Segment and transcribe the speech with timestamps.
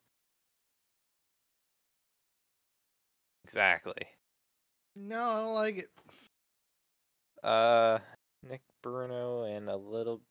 [3.43, 4.07] Exactly.
[4.95, 5.89] No, I don't like it.
[7.43, 7.99] Uh,
[8.41, 10.21] Nick Bruno and a little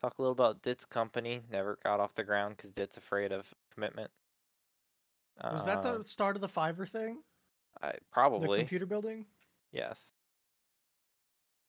[0.00, 1.42] talk a little about Dit's company.
[1.50, 4.10] Never got off the ground because Dit's afraid of commitment.
[5.42, 7.22] Was that the Um, start of the Fiverr thing?
[7.80, 9.26] I, The probably computer building?
[9.72, 10.12] yes.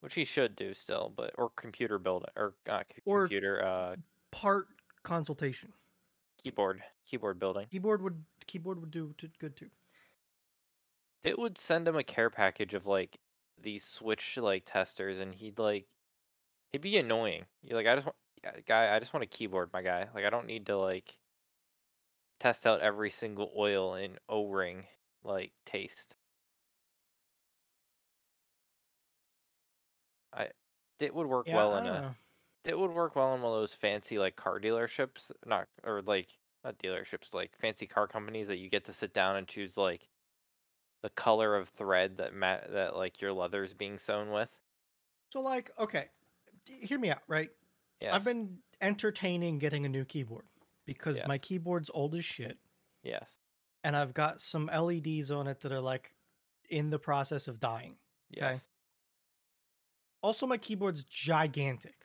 [0.02, 3.96] Which he should do still, but or computer build or c- Or- computer uh
[4.32, 4.68] Part
[5.04, 5.74] consultation.
[6.38, 7.68] keyboard keyboard building.
[7.68, 9.70] Keyboard would keyboard would do t- good too.
[11.24, 13.20] It would send him a care package of like
[13.60, 15.88] these switch like testers, and he'd like
[16.72, 17.46] he'd be annoying.
[17.64, 20.10] You're like, I just want guy, I just want a keyboard, my guy.
[20.14, 21.18] Like I don't need to like
[22.42, 24.88] test out every single oil and O ring
[25.24, 26.14] like taste.
[30.34, 30.52] I
[31.00, 32.16] it would work Yeah, well in a know.
[32.66, 36.40] it would work well in one of those fancy like car dealerships, not or like
[36.64, 40.10] not dealerships, like fancy car companies that you get to sit down and choose like
[41.04, 44.60] the color of thread that ma- that like your leather is being sewn with.
[45.32, 46.10] So like, okay,
[46.66, 47.50] hear me out, right?
[48.00, 48.14] Yes.
[48.14, 50.46] I've been entertaining getting a new keyboard
[50.86, 52.58] because my keyboard's old as shit,
[53.04, 53.40] yes.
[53.84, 56.14] and I've got some LEDs on it that are like
[56.70, 57.96] in the process of dying.
[58.30, 58.68] Yes.
[60.24, 61.96] Also, my keyboard's gigantic.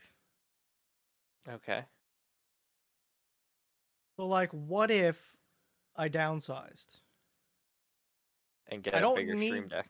[1.48, 1.82] Okay.
[4.16, 5.18] So like, what if
[5.96, 7.00] I downsized?
[8.68, 9.88] And get I a bigger stream deck.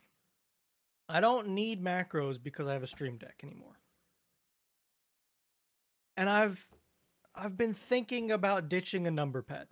[1.09, 3.79] I don't need macros because I have a Stream Deck anymore.
[6.17, 6.67] And I've
[7.35, 9.69] I've been thinking about ditching a number pad.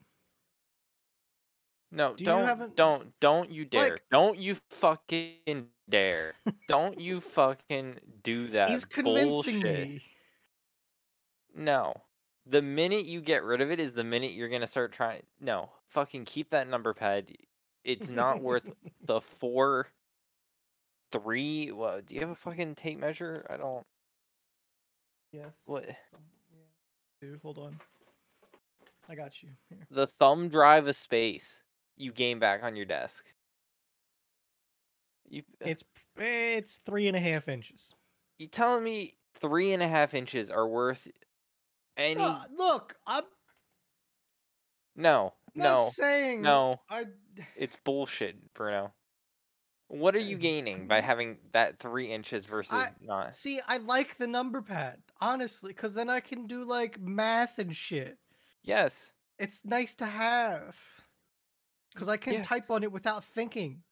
[1.91, 3.91] No, Do you don't don't don't you dare.
[3.91, 6.34] Like- don't you fucking dare.
[6.69, 8.69] don't you fucking do that.
[8.71, 9.88] He's convincing bullshit.
[9.88, 10.03] me.
[11.55, 11.94] No.
[12.47, 15.22] The minute you get rid of it is the minute you're gonna start trying.
[15.41, 17.31] No, fucking keep that number pad.
[17.84, 18.71] It's not worth
[19.05, 19.87] the four,
[21.12, 21.71] three.
[21.71, 22.06] What?
[22.06, 23.47] Do you have a fucking tape measure?
[23.49, 23.87] I don't.
[25.32, 25.53] Yes.
[25.65, 25.84] What?
[27.43, 27.79] Hold on.
[29.09, 29.51] I got you.
[29.69, 29.87] Here.
[29.91, 31.62] The thumb drive of space
[31.97, 33.25] you gain back on your desk.
[35.29, 35.85] You It's
[36.17, 37.94] it's three and a half inches.
[38.38, 41.09] you telling me three and a half inches are worth
[41.97, 42.21] any?
[42.21, 43.25] Uh, look, I'm
[44.97, 46.81] no, not no, saying no.
[46.91, 47.06] I
[47.56, 48.93] It's bullshit, Bruno.
[49.88, 53.34] What are you gaining by having that three inches versus I- not?
[53.34, 53.60] see.
[53.66, 58.19] I like the number pad honestly, because then I can do like math and shit.
[58.62, 59.12] Yes.
[59.38, 60.76] It's nice to have
[61.92, 62.46] because I can Yes.
[62.46, 63.82] type on it without thinking.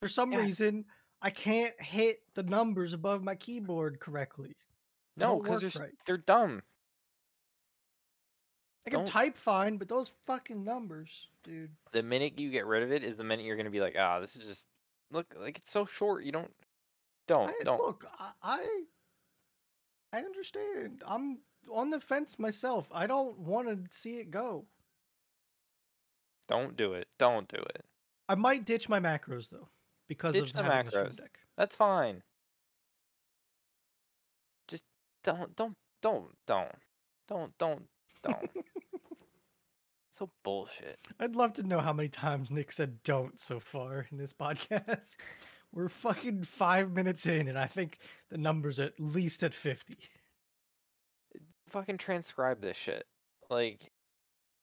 [0.00, 0.40] For some Yes.
[0.42, 0.84] reason,
[1.20, 4.54] I can't hit the numbers above my keyboard correctly.
[5.16, 5.94] They No, because they're right.
[6.06, 6.62] they're dumb.
[8.86, 11.76] I can Don't- type fine, but those fucking numbers, dude.
[11.92, 14.20] The minute you get rid of it is the minute you're gonna be like, ah,
[14.20, 14.68] this is just
[15.10, 16.24] look like it's so short.
[16.24, 16.52] You don't,
[17.26, 17.80] don't, I, don't.
[17.80, 18.04] Look,
[18.42, 18.58] I,
[20.12, 21.02] I understand.
[21.06, 21.38] I'm
[21.72, 22.88] on the fence myself.
[22.92, 24.66] I don't want to see it go.
[26.48, 27.08] Don't do it.
[27.18, 27.84] Don't do it.
[28.28, 29.68] I might ditch my macros though
[30.08, 31.16] because Ditch of the having a Stream macros.
[31.16, 31.38] Deck.
[31.56, 32.22] That's fine.
[34.66, 34.84] Just
[35.24, 36.74] don't, don't, don't, don't,
[37.28, 37.82] don't, don't,
[38.22, 38.50] don't.
[40.18, 40.98] So bullshit.
[41.20, 45.16] I'd love to know how many times Nick said "don't" so far in this podcast.
[45.72, 47.98] We're fucking five minutes in, and I think
[48.30, 49.96] the number's at least at fifty.
[51.68, 53.06] Fucking transcribe this shit.
[53.50, 53.80] Like,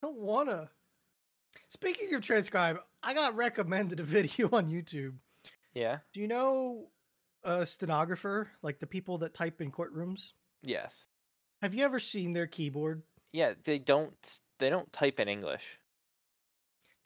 [0.03, 0.69] I don't wanna.
[1.69, 5.13] Speaking of transcribe, I got recommended a video on YouTube.
[5.73, 6.87] yeah, Do you know
[7.43, 10.31] a stenographer, like the people that type in courtrooms?
[10.63, 11.05] yes,
[11.61, 13.03] Have you ever seen their keyboard?
[13.35, 13.53] Yeah.
[13.63, 15.79] They don't, they don't type in English.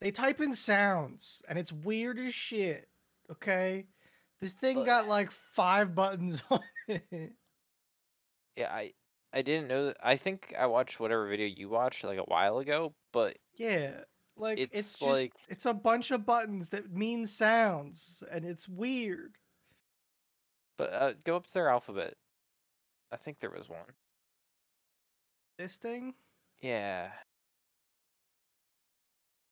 [0.00, 2.88] They type in sounds, and it's weird as shit.
[3.30, 3.86] Okay,
[4.40, 7.32] this thing But- got like five buttons on it.
[8.56, 8.92] Yeah, I,
[9.32, 9.86] I didn't know.
[9.86, 13.90] That, I think I watched whatever video you watched like a while ago, but Yeah,
[14.36, 18.68] like it's, It's just like- it's a bunch of buttons that mean sounds, and it's
[18.68, 19.36] weird.
[20.78, 22.14] but uh, go up to their alphabet.
[23.12, 23.80] I think there was one.
[25.60, 26.14] This thing
[26.62, 27.10] Yeah.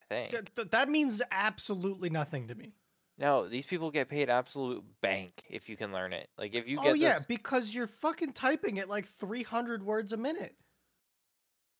[0.01, 0.31] I think.
[0.31, 2.73] Th- th- that means absolutely nothing to me.
[3.19, 6.31] No, these people get paid absolute bank if you can learn it.
[6.39, 10.13] Like if you oh get yeah, this, because you're fucking typing at like 300 words
[10.15, 10.55] a minute.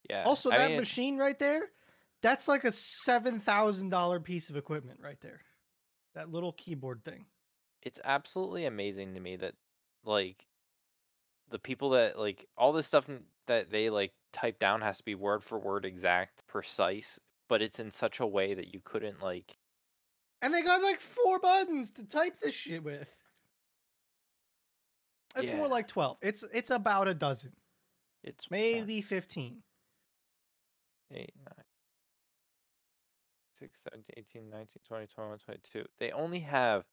[0.07, 0.23] yeah.
[0.25, 1.69] Also, I that mean, it- machine right there,
[2.21, 5.41] that's like a seven thousand dollar piece of equipment right there.
[6.13, 7.25] That little keyboard thing.
[7.81, 9.55] it's absolutely amazing to me that
[10.03, 10.45] like
[11.49, 13.09] the people that like all this stuff
[13.47, 17.79] that they like type down has to be word for word exact, precise, but it's
[17.79, 19.57] in such a way that you couldn't like
[20.41, 23.15] And they got like four buttons to type this shit with.
[25.35, 26.17] It's more like 12.
[26.21, 27.53] It's it's about a dozen,
[28.23, 29.61] it's one, maybe 15.
[31.13, 31.65] eight, nine,
[33.53, 35.85] six, 17, 18, 19, 20, 21, 22.
[35.99, 36.85] They only have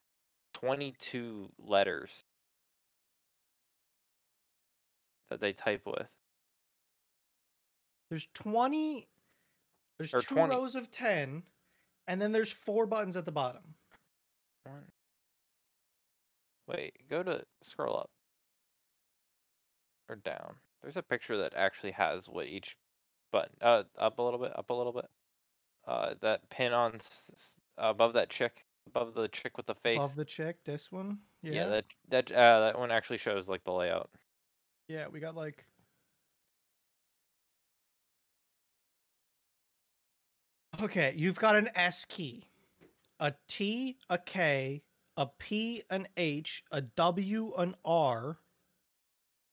[0.55, 2.25] 22 letters
[5.31, 6.09] that they type with.
[8.11, 9.07] There's 20
[9.99, 10.55] there's Or two 20.
[10.55, 11.43] rows of 10
[12.07, 13.63] and then there's four buttons at the bottom.
[16.69, 18.11] Wait, go to scroll up
[20.09, 20.55] or down.
[20.83, 22.77] There's a picture that actually has what each
[23.33, 23.55] button.
[23.61, 25.07] Uh, up a little bit, up a little bit.
[25.87, 29.97] Uh, that pin on s- above that chick, above the chick with the face.
[29.99, 31.19] Above the chick, this one.
[31.43, 31.53] Yeah.
[31.53, 31.67] yeah.
[31.69, 34.11] that that uh that one actually shows like the layout.
[34.89, 35.65] Yeah, we got like
[40.79, 42.45] Okay, you've got an S key,
[43.19, 44.83] a T, a K,
[45.17, 48.37] a P, an H, a W, an R.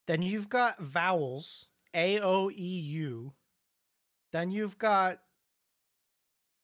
[0.05, 3.31] Then you've got vowels, A, O, E, U.
[4.33, 5.19] Then you've got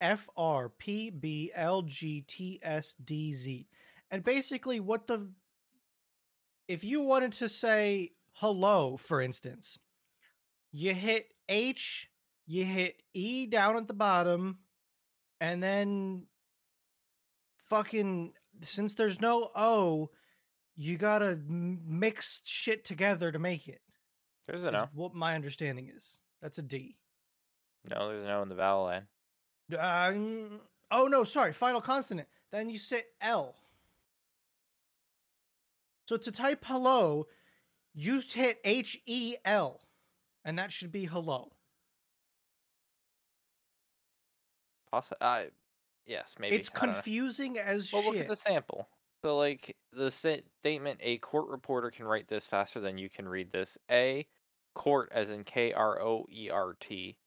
[0.02, 3.66] F, R, P, B, L, G, T, S, D, Z.
[4.12, 5.30] And basically, what the
[6.68, 9.80] if you wanted to say hello, for instance,
[10.74, 12.10] you hit H,
[12.50, 14.58] you hit E down at the bottom,
[15.40, 16.24] and then
[17.70, 20.10] fucking since there's no O,
[20.76, 23.82] you gotta mix shit together to make it.
[24.48, 24.90] There's a is no.
[24.94, 26.22] What my understanding is.
[26.42, 26.98] That's a D.
[27.88, 29.08] No, there's no in the vowel line.
[29.72, 30.60] Mm,
[30.90, 32.28] oh no, sorry, final consonant.
[32.52, 33.56] Then you say L.
[36.08, 37.28] So to type hello,
[37.94, 39.82] you hit H E L,
[40.44, 41.52] and that should be hello.
[44.94, 45.46] Possi- uh,
[46.06, 46.56] yes, maybe.
[46.56, 46.94] it's I don't know.
[46.94, 48.12] confusing as Well, shit.
[48.14, 48.88] look at the sample.
[49.24, 53.28] So, like the sta- statement, a court reporter can write this faster than you can
[53.28, 53.78] read this.
[53.92, 54.26] A
[54.74, 57.18] court, as in K R O E R T,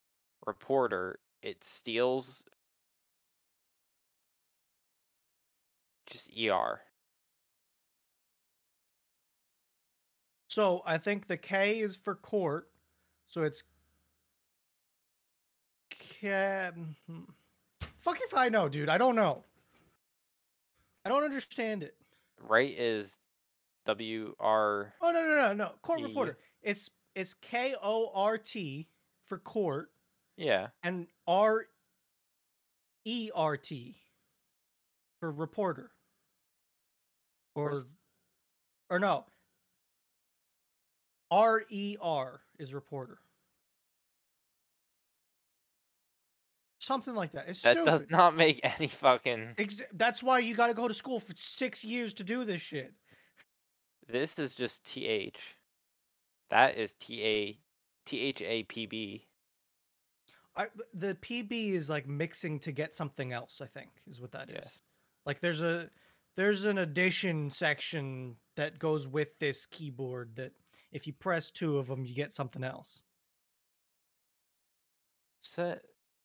[0.46, 2.44] reporter, it steals
[6.06, 6.80] just E R.
[10.48, 12.70] So I think the K is for court.
[13.26, 13.64] So it's
[15.90, 16.70] K.
[18.02, 18.88] Fuck if I know, dude.
[18.88, 19.44] I don't know.
[21.04, 21.94] I don't understand it.
[22.40, 23.18] Right is
[23.86, 24.92] W R.
[25.00, 25.70] Oh no no no no.
[25.82, 26.04] Court E.
[26.04, 26.36] reporter.
[26.62, 28.88] It's it's K O R T
[29.26, 29.90] for court
[30.36, 31.66] Yeah, and R
[33.04, 33.96] E R T
[35.20, 35.90] for reporter.
[37.54, 37.86] Or Where's-
[38.90, 39.24] or no.
[41.30, 43.18] R E R is reporter.
[46.82, 47.44] Something like that.
[47.46, 47.90] It's that stupid.
[47.90, 49.54] does not make any fucking.
[49.56, 52.60] Ex- that's why you got to go to school for six years to do this
[52.60, 52.92] shit.
[54.08, 55.54] This is just T H.
[56.50, 57.58] That is T A
[58.04, 59.26] T H A P B.
[60.56, 63.60] I the PB is like mixing to get something else.
[63.62, 64.82] I think is what that is.
[65.24, 65.88] Like there's a
[66.36, 70.52] there's an addition section that goes with this keyboard that
[70.90, 73.02] if you press two of them, you get something else.
[75.42, 75.82] Set,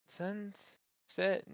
[0.08, 1.46] since set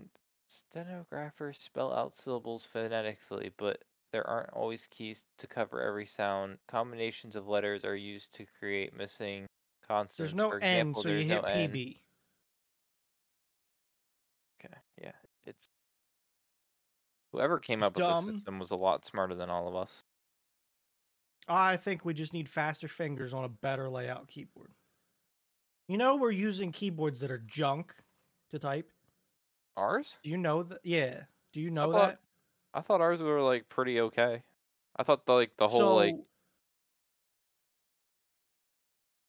[0.48, 6.60] stenographers spell out syllables phonetically, but there aren't always keys to cover every sound.
[6.68, 9.48] Combinations of letters are used to create missing
[9.88, 10.18] consonants.
[10.18, 11.70] There's no For N, so you there's hit no N.
[11.70, 11.98] PB.
[14.64, 15.14] Okay, yeah,
[15.46, 15.68] it's
[17.32, 20.04] whoever came It's up with the system was a lot smarter than all of us.
[21.48, 24.72] I think we just need faster fingers on a better layout keyboard.
[25.88, 27.94] You know, we're using keyboards that are junk
[28.54, 28.90] to type.
[29.76, 30.18] Ours?
[30.24, 30.80] Do you know that?
[30.84, 31.24] Yeah.
[31.52, 32.20] Do you know thought that?
[32.74, 34.44] I thought ours were like pretty okay.
[34.96, 36.16] I thought the like the whole like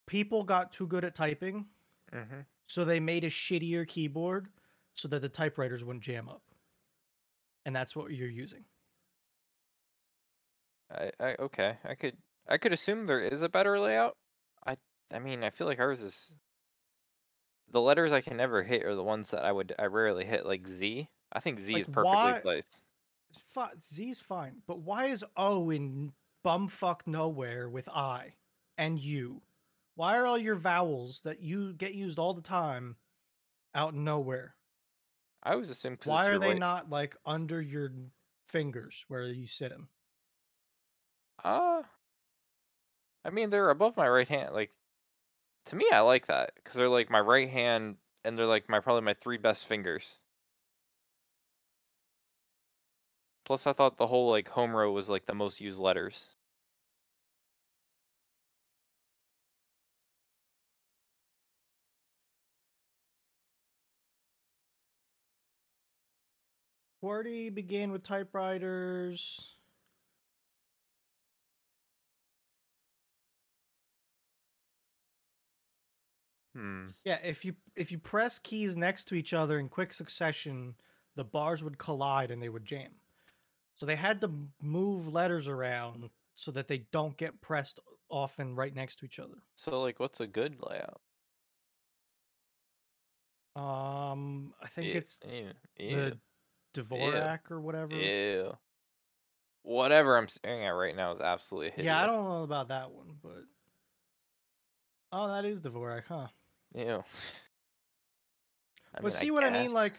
[0.07, 1.67] people got too good at typing,
[2.13, 4.49] hmm so they made a shittier keyboard
[4.95, 6.43] so that the typewriters wouldn't jam up.
[7.67, 8.65] And that's what you're using.
[10.91, 11.79] I, I okay.
[11.85, 12.17] I could
[12.49, 14.17] I could assume there is a better layout.
[14.67, 14.77] I
[15.13, 16.33] I mean I feel like ours is
[17.71, 20.47] the letters I can never hit are the ones that I would I rarely hit
[20.47, 21.09] like Z.
[21.33, 22.83] I think Z is perfectly why- placed.
[23.31, 28.37] It's fi- Z's fine, but why is O in bumfuck nowhere with I
[28.79, 29.43] and U?
[29.97, 32.97] Why are all your vowels that you get used all the time
[33.75, 34.57] out in nowhere?
[35.43, 37.91] I always assume 'cause Why are they not like under your
[38.49, 39.89] fingers where you sit them?
[41.43, 41.83] Uh
[43.25, 44.55] I mean they're above my right hand.
[44.55, 44.73] Like
[45.67, 48.81] to me I like that cuz they're like my right hand and they're like my
[48.81, 50.17] probably my three best fingers.
[53.45, 56.29] Plus I thought the whole like home row was like the most used letters.
[67.03, 69.54] QWERTY began with typewriters.
[76.55, 76.91] Hmm.
[77.05, 80.75] Yeah, if you if you press keys next to each other in quick succession,
[81.17, 82.93] the bars would collide and they would jam.
[83.77, 88.75] So they had to move letters around so that they don't get pressed often right
[88.75, 89.43] next to each other.
[89.57, 91.01] So like what's a good layout?
[93.57, 96.13] Um, I think Ew, it's ew, ew,
[96.75, 97.95] the Dvorak or whatever.
[97.97, 98.59] ew.
[99.63, 101.87] Whatever I'm staring at right now is absolutely hideous.
[101.87, 103.45] Yeah, I don't know about that one, but
[105.13, 106.29] oh, that is Dvorak, huh?
[108.95, 109.73] I but mean, see what I mean?
[109.73, 109.93] Like,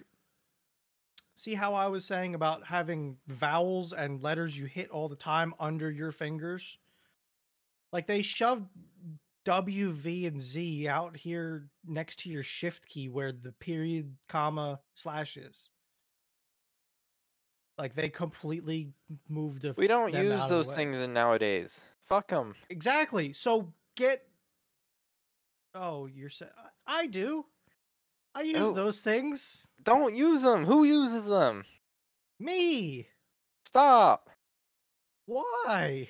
[1.35, 5.53] see how I was saying about having vowels and letters you hit all the time
[5.59, 6.77] under your fingers?
[7.91, 8.65] Like, they shoved
[9.45, 14.79] W, V, and Z out here next to your shift key where the period, comma,
[14.93, 15.69] slash is.
[17.77, 18.93] Like, they completely
[19.27, 21.81] moved we don't use those things in nowadays.
[22.05, 22.55] Fuck them.
[22.69, 23.33] Exactly.
[23.33, 24.27] So get.
[25.75, 26.51] Oh, you're saying
[26.87, 27.45] I do.
[28.33, 28.71] I use Oh.
[28.73, 29.67] those things.
[29.83, 30.65] Don't use them.
[30.65, 31.65] Who uses them?
[32.39, 33.07] Me.
[33.65, 34.29] Stop,
[35.25, 36.07] Why?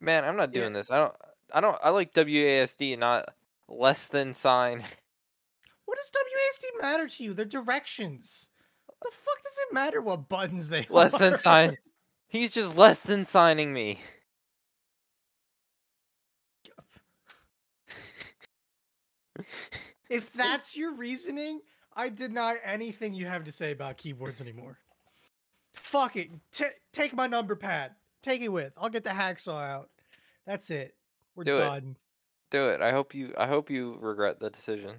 [0.00, 0.24] man.
[0.24, 0.60] I'm not Yeah.
[0.60, 0.90] doing this.
[0.90, 1.16] I don't.
[1.52, 1.78] I don't.
[1.82, 3.34] I like WASD, not
[3.68, 4.84] less than sign.
[5.84, 7.34] What does WASD matter to you?
[7.34, 8.50] They're directions.
[8.86, 11.18] The fuck does it matter what buttons they less are?
[11.18, 11.76] than sign.
[12.28, 14.00] He's just less than signing me.
[20.10, 21.60] If that's your reasoning,
[21.94, 24.78] I deny anything you have to say about keyboards anymore.
[25.74, 26.30] Fuck it.
[26.52, 27.92] Ta take my number pad.
[28.22, 28.72] Take it with.
[28.76, 29.90] I'll get the hacksaw out.
[30.46, 30.94] That's it.
[31.34, 31.84] We're Do it.
[32.50, 32.80] Do it.
[32.82, 33.32] I hope you.
[33.38, 34.96] I hope you regret the decision.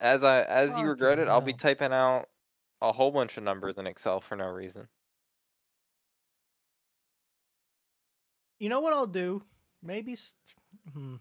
[0.00, 2.28] As I as you regret it, I'll be typing out
[2.80, 4.88] a whole bunch of numbers in Excel for no reason.
[8.58, 9.42] You know what I'll do?
[9.82, 10.12] Maybe.
[10.12, 10.34] s-
[10.92, 11.16] Hmm.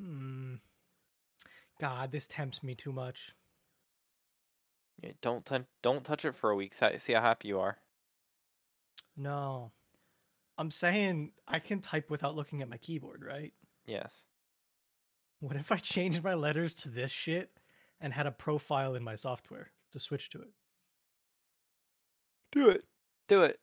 [0.00, 0.54] Hmm.
[1.80, 3.34] God, this tempts me too much.
[5.02, 6.74] Yeah, don't tou- don't touch it for a week.
[6.74, 7.78] See how happy you are.
[9.16, 9.72] No.
[10.58, 13.52] I'm saying I can type without looking at my keyboard, right?
[13.86, 14.24] Yes.
[15.40, 17.50] What if I changed my letters to this shit
[18.00, 20.52] and had a profile in my software to switch to it?
[22.52, 22.84] Do it.
[23.28, 23.58] Do it.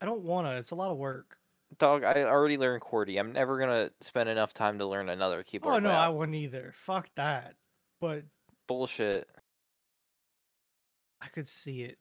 [0.00, 0.56] I don't want to.
[0.56, 1.38] It's a lot of work.
[1.78, 3.18] Dog, I already learned QWERTY.
[3.18, 5.74] I'm never gonna spend enough time to learn another oh, keyboard.
[5.74, 6.16] Oh no, I layout.
[6.16, 6.72] wouldn't either.
[6.74, 7.54] Fuck that.
[8.00, 8.24] But
[8.66, 9.28] Bullshit.
[11.20, 11.98] I could see it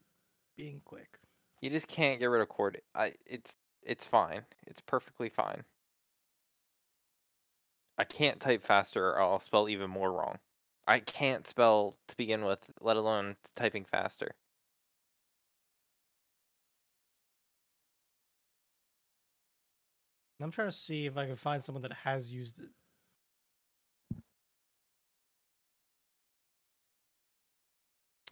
[0.58, 1.20] being quick.
[1.62, 2.80] You just can't get rid of QWERTY.
[2.96, 4.44] I it's it's fine.
[4.68, 5.63] It's perfectly fine.
[7.98, 10.40] I can't type faster or I'll spell even more wrong.
[10.88, 14.36] I can't spell to begin with, let alone typing faster.
[20.43, 22.69] I'm trying to see if I can find someone that has used it.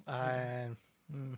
[0.08, 0.68] I,
[1.14, 1.38] mm,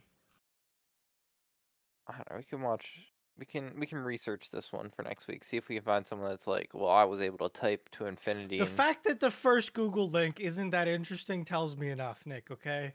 [2.07, 2.37] I don't know.
[2.37, 2.99] We can watch.
[3.37, 5.43] We can we can research this one for next week.
[5.43, 8.05] See if we can find someone that's like, well, I was able to type to
[8.05, 8.57] infinity.
[8.57, 12.51] the and- fact that the first Google link isn't that interesting tells me enough, Nick.
[12.51, 12.93] Okay.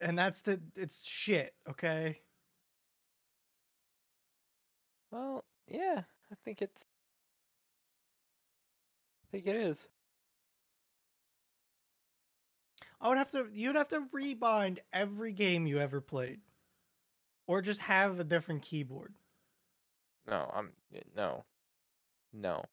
[0.00, 1.54] And that's the it's shit.
[1.70, 2.20] Okay.
[5.10, 6.86] Well, yeah, I think it's.
[9.24, 9.86] I think it is.
[13.00, 13.46] I would have to.
[13.52, 16.40] You'd have to rebind every game you ever played,
[17.46, 19.14] or just have a different keyboard.
[20.26, 21.44] No, I'm eh, no,
[22.32, 22.64] no,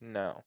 [0.00, 0.44] no.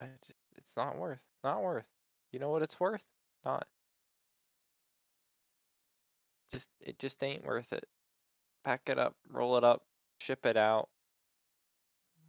[0.00, 1.20] I just, it's not worth.
[1.42, 1.86] Not worth.
[2.32, 3.04] You know what it's worth?
[3.44, 3.66] Not.
[6.54, 7.84] Just it just ain't worth it.
[8.64, 9.82] Pack it up, roll it up,
[10.20, 10.88] ship it out.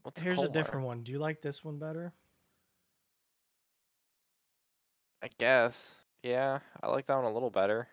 [0.02, 1.04] What's Here's a different one.
[1.04, 2.12] Do you like this one better?
[5.22, 5.94] I guess.
[6.24, 7.88] Yeah, I like that one a little better.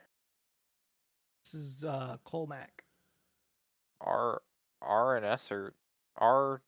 [1.45, 2.81] This is uh Colemak.
[4.01, 4.41] R
[4.81, 5.75] R and S are
[6.17, 6.62] R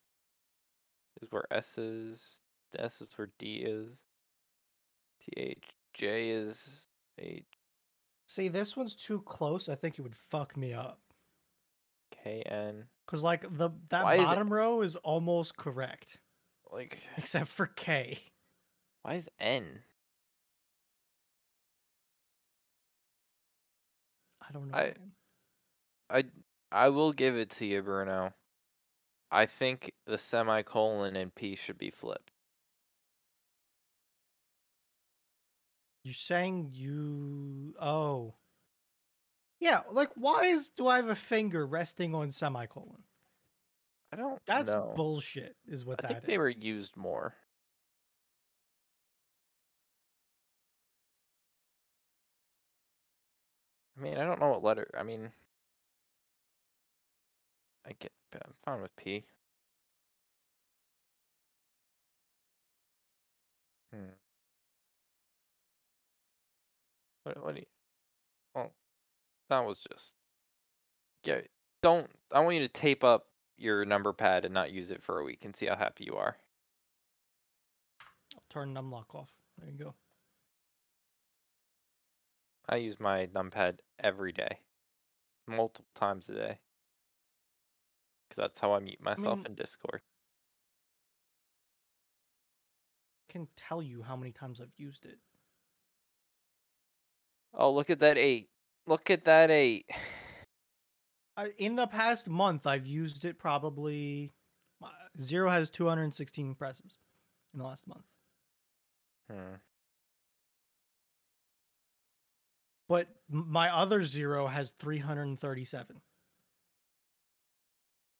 [1.22, 2.40] is where S is.
[2.78, 4.02] S is where D is.
[5.22, 6.86] T H J is
[7.18, 7.44] H
[8.26, 9.68] See, this one's too close.
[9.68, 11.00] I think it would fuck me up.
[12.22, 12.84] K N.
[13.06, 16.18] Cause like the that Why is it- bottom row is almost correct,
[16.72, 18.18] Like except for K.
[19.02, 19.82] why is N?
[24.48, 24.76] I don't know.
[24.78, 25.12] I- man.
[26.10, 26.24] I
[26.72, 28.32] I will give it to you, Bruno.
[29.30, 32.30] I think the semicolon and P should be flipped.
[36.04, 38.34] You're saying you oh.
[39.58, 43.02] Yeah, like why is do I have a finger resting on semicolon?
[44.12, 44.92] I don't That's know.
[44.94, 46.10] bullshit, is what that is.
[46.10, 47.34] I that think they were used more.
[53.98, 54.88] I mean, I don't know what letter.
[54.98, 55.30] I mean,
[57.86, 58.12] I get.
[58.34, 59.24] I'm fine with P.
[63.92, 64.10] Hmm.
[67.24, 67.44] What?
[67.44, 67.66] What do you?
[68.54, 68.72] Well,
[69.50, 70.14] that was just.
[71.24, 71.40] Yeah.
[71.82, 72.08] Don't.
[72.32, 75.24] I want you to tape up your number pad and not use it for a
[75.24, 76.36] week and see how happy you are.
[78.34, 79.30] I'll turn numlock off.
[79.58, 79.94] There you go.
[82.68, 84.58] I use my numpad every day,
[85.46, 86.58] multiple times a day,
[88.28, 90.00] because that's how I mute myself mean- in Discord.
[93.28, 95.18] I can tell you how many times I've used it.
[97.56, 98.48] Oh, look at that eight!
[98.86, 99.86] Look at that eight!
[101.58, 104.32] In the past month, I've used it probably.
[104.82, 104.88] uh,
[105.20, 106.98] Zero has 216 presses
[107.52, 108.04] in the last month.
[109.30, 109.54] Hmm.
[112.88, 116.00] But my other zero has 337.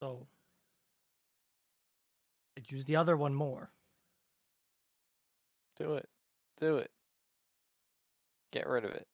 [0.01, 0.27] So
[2.57, 3.70] I'd use the other one more.
[5.77, 6.09] Do it,
[6.59, 6.90] do it.
[8.53, 9.07] Get rid of it.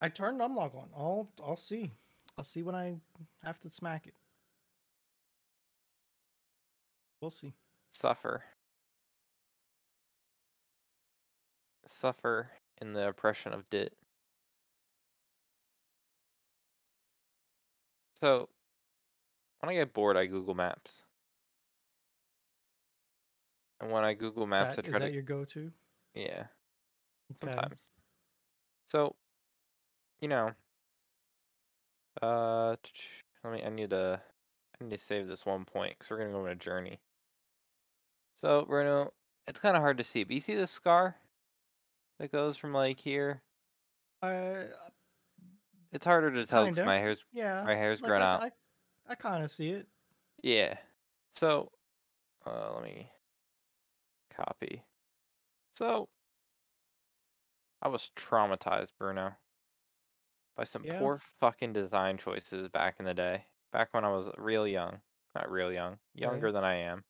[0.00, 0.88] I turned numlock on.
[0.96, 1.92] I'll I'll see.
[2.38, 2.94] I'll see when I
[3.44, 4.14] have to smack it.
[7.20, 7.52] We'll see.
[7.90, 8.44] Suffer.
[11.86, 13.92] Suffer in the oppression of dit.
[18.20, 18.48] So,
[19.60, 21.04] when I get bored, I Google Maps.
[23.80, 25.72] And when I Google Is Maps, that, I is try that to your go-to?
[26.14, 26.44] yeah.
[27.42, 27.52] Okay.
[27.52, 27.88] sometimes.
[28.86, 29.14] So,
[30.20, 30.52] you know,
[32.22, 32.76] uh,
[33.44, 33.62] let me.
[33.64, 34.20] I need to.
[34.80, 37.00] I need to save this one point because we're gonna go on a journey.
[38.40, 39.12] So, Bruno,
[39.46, 41.16] it's kind of hard to see, but you see this scar
[42.18, 43.42] that goes from like here.
[44.22, 44.64] Uh,
[45.92, 47.62] It's harder to tell because my hair's yeah.
[47.64, 48.42] my hair's like, grown I, out.
[48.42, 48.50] I,
[49.08, 49.86] I kind of see it.
[50.42, 50.76] Yeah.
[51.32, 51.70] So,
[52.46, 53.10] uh, let me
[54.34, 54.82] copy.
[55.72, 56.08] So,
[57.82, 59.32] I was traumatized, Bruno,
[60.60, 60.98] by some Yeah.
[60.98, 63.46] poor fucking design choices back in the day.
[63.72, 65.00] Back when I was real young.
[65.34, 65.98] Not real young.
[66.12, 67.02] Younger than I am.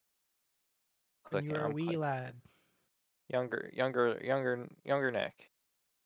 [1.30, 2.40] When you Clicking, were a wee click- lad.
[3.28, 5.50] Younger, younger, younger, younger Nick.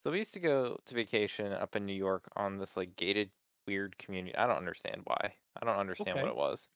[0.02, 3.30] So we used to go to vacation up in New York on this like gated
[3.66, 4.34] weird community.
[4.36, 5.36] I don't understand why.
[5.60, 6.70] I don't understand what it was.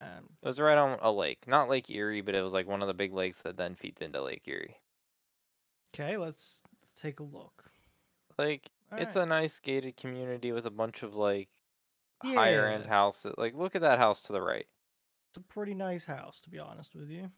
[0.00, 2.82] Um, It was right on a lake, not Lake Erie, but it was like one
[2.82, 4.80] of the big lakes that then feeds into Lake Erie.
[5.94, 7.70] okay, let's, let's take a look.
[8.94, 11.48] Like it's a nice gated community with a bunch of like
[12.22, 13.34] higher end houses.
[13.36, 14.66] Like look at that house to the right.
[15.30, 17.30] It's a pretty nice house, to be honest with you.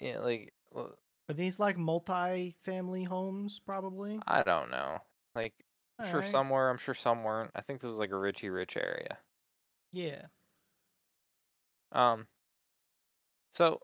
[0.00, 0.96] Yeah, like l-
[1.28, 4.20] Are these like multi-family homes, probably?
[4.26, 4.98] I don't know.
[5.34, 5.54] Like
[5.98, 6.30] I'm sure Alright.
[6.30, 7.50] some were, I'm sure some weren't.
[7.54, 9.18] I think this was like a richy rich area.
[9.92, 10.26] Yeah.
[11.92, 12.26] Um
[13.50, 13.80] so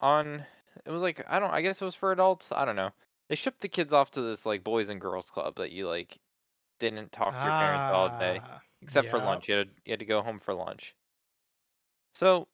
[0.00, 0.44] on
[0.84, 2.50] it was like I don't I guess it was for adults.
[2.52, 2.90] I don't know.
[3.28, 6.20] They shipped the kids off to this like boys and girls club that you like
[6.78, 9.48] didn't talk to your parents all day Ah, except for lunch.
[9.48, 10.96] You had to, you had to go home for lunch.
[12.14, 12.48] So,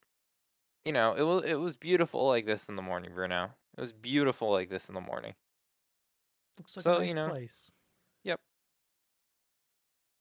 [0.85, 3.55] you know, it was it was beautiful like this in the morning, Bruno.
[3.77, 5.37] It was beautiful like this in the morning.
[6.59, 7.71] Looks like So, a nice you know, place.
[8.25, 8.41] Yep.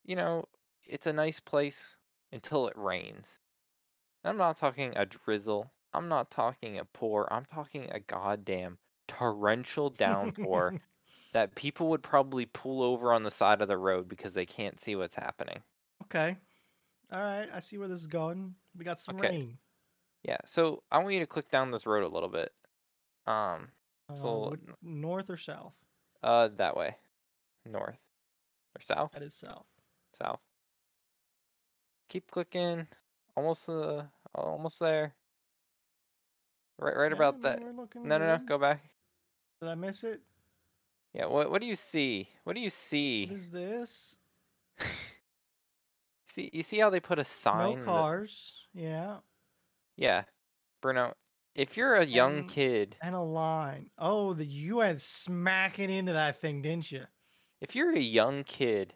[0.04, 0.46] You know,
[0.84, 1.98] it's a nice place
[2.32, 3.40] until it rains.
[4.24, 5.74] I'm not talking a drizzle.
[5.94, 7.32] I'm not talking a pour.
[7.34, 10.76] I'm talking a goddamn torrential downpour
[11.34, 14.80] that people would probably pull over on the side of the road because they can't
[14.80, 15.62] see what's happening.
[16.04, 16.38] okay.
[17.12, 17.48] All right.
[17.54, 18.54] I see where this is going.
[18.78, 19.30] We got some Okay.
[19.30, 19.58] rain.
[20.24, 22.52] Yeah, so I want you to click down this road a little bit.
[23.26, 23.70] Um,
[24.10, 25.74] Uh, so what- north or south?
[26.24, 26.98] uh, that way,
[27.66, 28.00] north
[28.76, 29.66] or south, That is south.
[30.14, 30.42] south.
[32.10, 32.88] Keep clicking.
[33.36, 35.14] Almost uh, almost there.
[36.80, 37.60] Right, right Yeah, about that.
[37.62, 38.38] No, no, no.
[38.46, 38.82] Go back.
[39.62, 40.22] Did I miss it?
[41.14, 41.26] Yeah.
[41.26, 42.30] What What do you see?
[42.44, 43.30] What do you see?
[43.32, 44.18] is this?
[46.30, 47.72] See, you see how they put a sign?
[47.72, 48.54] No that- cars.
[48.74, 49.18] Yeah.
[49.96, 50.24] yeah,
[50.82, 51.16] Bruno.
[51.56, 53.90] If you're a young And- kid, And a line.
[53.98, 57.06] Oh, the you went smacking into that thing, didn't you?
[57.60, 58.94] if you're a young kid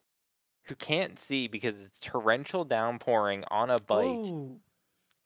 [0.65, 4.59] who can't see because it's torrential downpouring on a bike, Oh.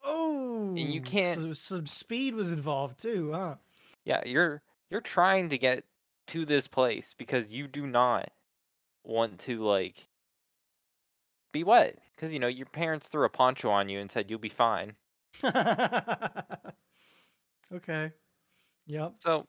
[0.02, 0.68] Oh.
[0.70, 3.56] and you can't- So some speed was involved too, huh?
[4.06, 4.62] yeah, you're
[4.96, 5.84] you're trying to get
[6.28, 8.32] to this place because you do not
[9.04, 10.08] want to like
[11.52, 14.40] be wet because you know your parents threw a poncho on you and said you'll
[14.40, 14.96] be fine.
[17.74, 18.14] okay.
[18.88, 19.16] Yep.
[19.20, 19.46] So,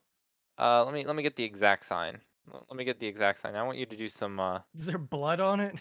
[0.58, 2.20] uh, let me let me get the exact sign.
[2.52, 3.54] Let me get the exact sign.
[3.54, 4.40] I want you to do some.
[4.40, 5.80] Uh, Is there blood on it?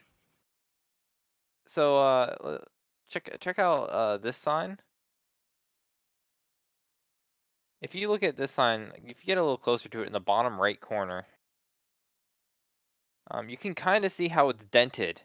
[1.65, 2.59] so uh,
[3.07, 4.77] check check out uh this sign.
[7.81, 10.13] If you look at this sign, if you get a little closer to it in
[10.13, 11.25] the bottom right corner,
[13.31, 15.21] um, you can kind of see how it's dented.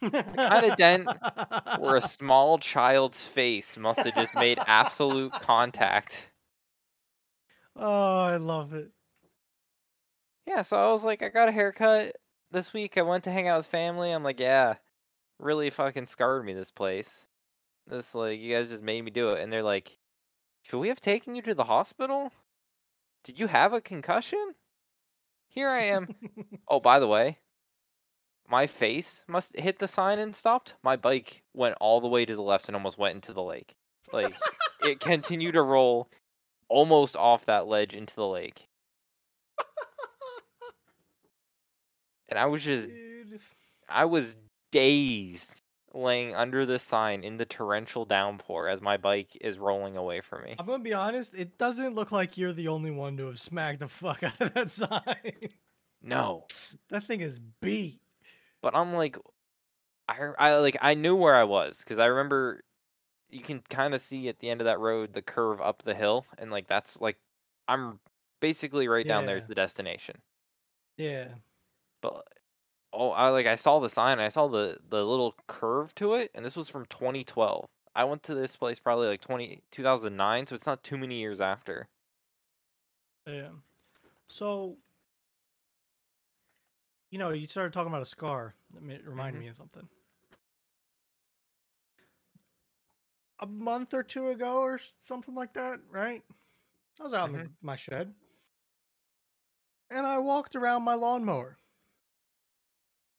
[0.00, 1.08] kinda dent
[1.76, 6.30] Where a small child's face must have just made absolute contact.
[7.76, 8.90] Oh, I love it.
[10.46, 12.16] Yeah, so I was like, I got a haircut
[12.50, 12.98] this week.
[12.98, 14.10] I went to hang out with family.
[14.12, 14.76] I'm like, yeah,
[15.38, 17.28] really fucking scarred me this place.
[17.86, 19.98] This like you guys just made me do it, and they're like,
[20.64, 22.32] should we have taken you to the hospital?
[23.22, 24.54] Did you have a concussion?
[25.46, 26.08] Here I am.
[26.68, 27.38] oh, by the way,
[28.48, 30.74] my face must hit the sign and stopped.
[30.82, 33.76] My bike went all the way to the left and almost went into the lake.
[34.10, 34.34] Like
[34.82, 36.08] it continued to roll
[36.68, 38.68] almost off that ledge into the lake.
[42.30, 43.38] And I was just Dude.
[43.86, 44.34] I was
[44.72, 45.60] dazed
[45.94, 50.42] laying under the sign in the torrential downpour as my bike is rolling away from
[50.42, 50.56] me.
[50.58, 53.78] I'm gonna be honest, it doesn't look like you're the only one to have smacked
[53.78, 55.00] the fuck out of that sign.
[56.06, 56.46] No.
[56.90, 58.02] that thing is beat.
[58.60, 59.16] But I'm like
[60.06, 62.62] I I like I knew where I was cuz I remember
[63.30, 65.94] you can kind of see at the end of that road the curve up the
[65.94, 67.16] hill and like that's like
[67.68, 68.00] I'm
[68.40, 70.16] basically right down there's the destination.
[70.98, 71.28] Yeah.
[72.02, 72.28] But
[72.94, 76.30] oh, I like I saw the sign, I saw the the little curve to it
[76.34, 77.66] and this was from 2012.
[77.94, 81.40] I went to this place probably like 20 2009, so it's not too many years
[81.40, 81.88] after.
[83.26, 83.50] Yeah.
[84.28, 84.78] So,
[87.10, 88.54] you know, you started talking about a scar.
[88.72, 89.40] That reminded Mhm.
[89.40, 89.88] me of something.
[93.38, 96.24] A month or two ago, or something like that, right?
[97.00, 98.14] I was out in my shed,
[99.90, 101.56] and I walked around my lawnmower.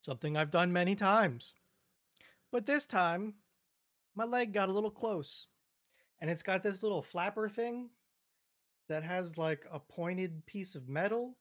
[0.05, 1.55] Something I've done many times,
[2.51, 3.33] but this time,
[4.13, 5.47] my leg got a little close,
[6.19, 7.89] and it's got this little flapper thing
[8.87, 11.39] that has like a pointed piece of metal.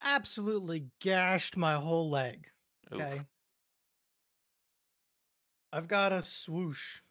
[0.00, 2.50] Absolutely gashed my whole leg.
[2.94, 3.02] Oof.
[3.02, 3.20] Okay.
[5.70, 7.02] I've got a swoosh,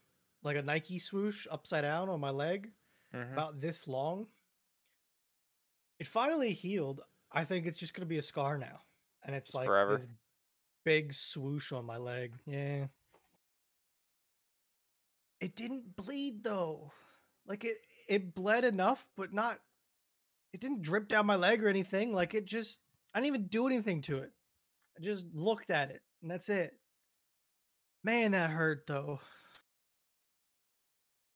[0.41, 2.73] like a Nike swoosh upside down on my leg,
[3.13, 3.33] Mhm.
[3.33, 4.25] about this long.
[5.99, 7.01] It finally healed.
[7.31, 8.81] I think it's just going to be a scar now.
[9.23, 9.97] And it's Just like forever?
[9.97, 10.07] this
[10.84, 12.34] big swoosh on my leg.
[12.45, 12.88] Yeah.
[15.39, 16.91] It didn't bleed though.
[17.47, 19.60] Like it it bled enough, but not
[20.53, 22.13] it didn't drip down my leg or anything.
[22.13, 22.79] Like it just
[23.13, 24.31] I didn't even do anything to it.
[24.97, 26.73] I just looked at it and that's it.
[28.03, 29.19] Man, that hurt though.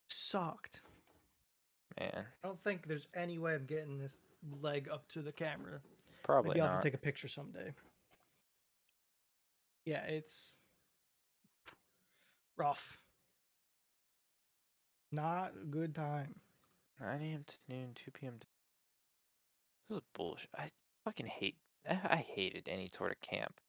[0.08, 0.82] Sucked.
[2.00, 4.20] Man, I don't think there's any way I'm getting this
[4.62, 5.80] leg up to the camera.
[6.26, 6.82] Probably Maybe I'll have not.
[6.84, 7.72] to take a picture someday.
[9.86, 10.58] Yeah, it's
[12.58, 13.00] rough.
[15.12, 16.36] Not a good time.
[17.00, 17.44] 9 a.m.
[17.46, 18.34] to noon, 2 p.m.
[18.40, 18.48] to.
[19.88, 20.50] This is bullshit.
[20.58, 20.72] I
[21.04, 21.58] fucking hate.
[21.88, 23.60] I, I hated any sort of camp.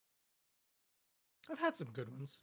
[1.51, 2.41] I've had some good ones.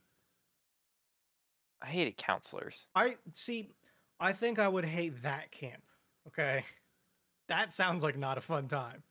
[1.82, 2.86] I hated counselors.
[2.95, 3.71] I see.
[4.19, 5.84] I think I would hate that camp.
[6.28, 6.63] Okay,
[7.49, 9.04] that sounds like not a fun time.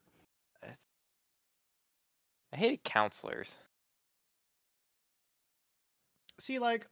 [2.53, 3.59] I hated counselors.
[6.41, 6.87] See, like,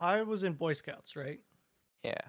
[0.00, 1.40] I was in Boy Scouts, right?
[2.02, 2.20] Yeah.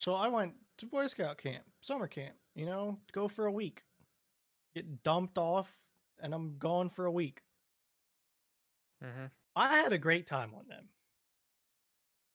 [0.00, 2.34] So I went to Boy Scout camp, summer camp.
[2.54, 3.84] You know, go for a week,
[4.74, 5.70] get dumped off,
[6.22, 7.42] and I'm gone for a week.
[9.04, 9.26] Mm-hmm.
[9.54, 10.88] I had a great time on them.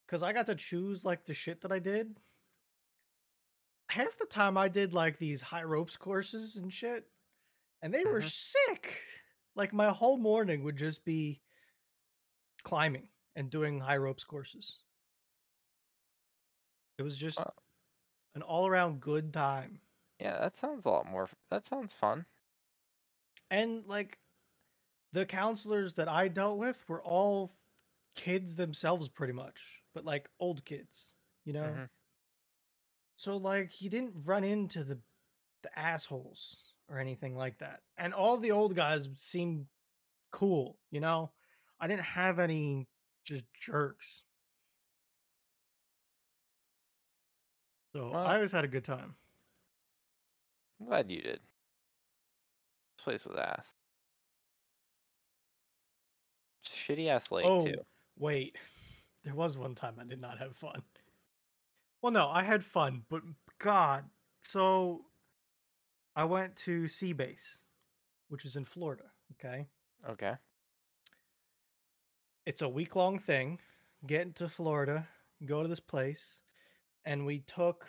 [0.07, 2.17] Cause I got to choose like the shit that I did.
[3.89, 7.07] Half the time I did like these high ropes courses and shit.
[7.81, 8.29] And they were Mhm.
[8.29, 9.01] sick.
[9.55, 11.41] Like my whole morning would just be
[12.63, 14.83] climbing and doing high ropes courses.
[16.97, 17.53] It was just Wow.
[18.35, 19.81] an all around good time.
[20.19, 21.29] Yeah, that sounds a lot more.
[21.49, 22.25] That sounds fun.
[23.49, 24.19] And like
[25.13, 27.51] the counselors that I dealt with were all
[28.15, 31.81] kids themselves pretty much, but like old kids, you know?
[31.81, 31.89] Mhm.
[33.15, 35.01] So like you didn't run into the
[35.63, 37.79] the assholes or anything like that.
[37.97, 39.65] And all the old guys seemed
[40.31, 41.31] cool, you know?
[41.79, 42.87] I didn't have any
[43.23, 44.05] just jerks.
[47.93, 49.15] So Well- I always had a good time.
[50.79, 51.39] I'm glad you did.
[52.97, 53.75] This place was ass.
[56.65, 57.85] Shitty ass lake oh, too.
[58.17, 58.57] wait.
[59.23, 60.81] There was one time I did not have fun.
[62.01, 63.21] Well, no, I had fun, but
[63.59, 64.09] God.
[64.41, 65.05] So
[66.15, 67.61] I went to Sea Base,
[68.27, 69.05] which is in Florida.
[69.33, 69.67] Okay.
[70.09, 70.33] Okay.
[72.45, 73.59] It's a week long thing.
[74.05, 75.07] Get into Florida,
[75.45, 76.41] go to this place,
[77.05, 77.85] and we took.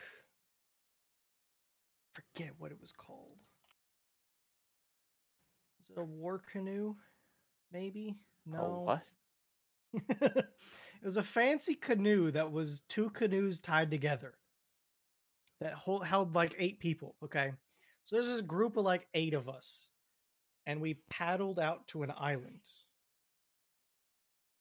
[2.12, 3.40] Forget what it was called.
[5.80, 6.94] Was it a war canoe?
[7.72, 8.18] Maybe?
[8.46, 8.82] No.
[8.84, 9.02] what?
[10.20, 10.44] it
[11.02, 14.34] was a fancy canoe that was two canoes tied together
[15.60, 17.16] that hold, held like eight people.
[17.24, 17.52] Okay.
[18.04, 19.90] So there's this group of like eight of us,
[20.66, 22.60] and we paddled out to an island.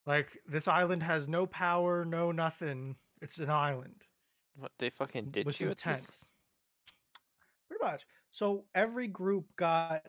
[0.06, 2.95] Like, this island has no power, no nothing.
[3.21, 4.01] It's an island.
[4.56, 6.23] What they fucking did with you some this?
[7.67, 8.06] Pretty much.
[8.32, 10.08] So every group got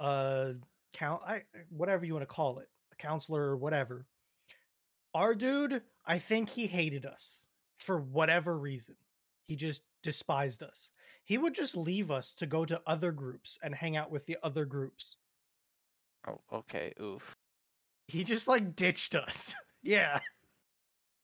[0.00, 0.54] a
[0.92, 4.06] count, I whatever you want to call it, a counselor or whatever.
[5.14, 7.46] Our dude, I think he hated us
[7.78, 8.96] for whatever reason.
[9.46, 10.90] He just despised us.
[11.26, 14.38] He would just leave us to go to other groups and hang out with the
[14.42, 15.16] other groups.
[16.26, 16.94] Oh, okay.
[17.00, 17.36] Oof.
[18.06, 19.54] He just like ditched us.
[19.82, 20.20] yeah.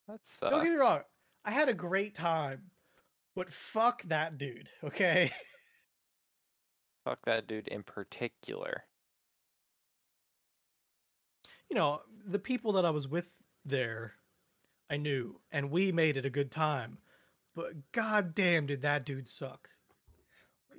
[0.09, 1.01] That Don't get me wrong.
[1.45, 2.63] I had a great time,
[3.35, 4.69] but fuck that dude.
[4.85, 5.31] Okay.
[7.05, 8.85] Fuck that dude in particular.
[11.73, 13.31] you know, the people that I was with
[13.65, 14.13] there,
[14.91, 16.99] I knew, and we made it a good time.
[17.55, 19.71] But goddamn, did that dude suck?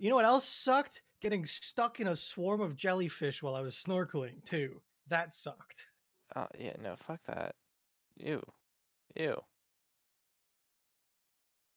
[0.03, 1.01] You know what else sucked?
[1.21, 4.81] Getting stuck in a swarm of jellyfish while I was snorkeling too.
[5.07, 5.87] That sucked.
[6.35, 7.55] Oh yeah, no, fuck that.
[8.17, 8.43] Ew.
[9.15, 9.41] Ew.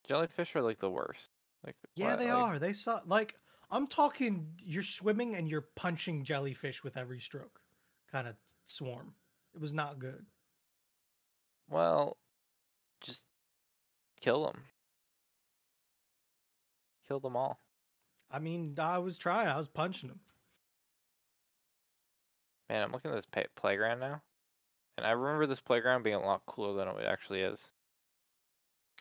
[0.09, 1.29] Jellyfish are like the worst.
[1.65, 2.59] Like Yeah, what, they like- are.
[2.59, 3.05] They suck.
[3.07, 3.37] Like
[3.71, 7.61] I'm talking, you're swimming and you're punching jellyfish with every stroke,
[8.11, 8.35] kind of
[8.65, 9.15] swarm.
[9.55, 10.27] It was not good.
[11.71, 12.17] Well,
[13.01, 13.23] just
[14.21, 14.65] kill them.
[17.07, 17.61] Kill them all.
[18.31, 19.49] I mean, I was trying.
[19.49, 20.21] I was punching them.
[22.69, 24.23] Man, I'm looking at this pa- playground now,
[24.97, 27.71] and I remember this playground being a lot cooler than it actually is.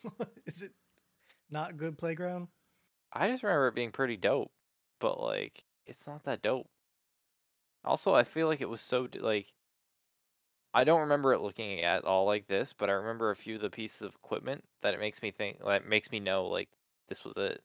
[0.45, 0.71] Is it
[1.49, 2.47] not good playground?
[3.11, 4.51] I just remember it being pretty dope,
[4.99, 6.69] but like, it's not that dope.
[7.85, 9.53] Also, I feel like it was so like.
[10.75, 13.61] I don't remember it looking at all like this, but I remember a few of
[13.61, 16.69] the pieces of equipment that it makes me think, that makes me know like
[17.07, 17.63] this was it.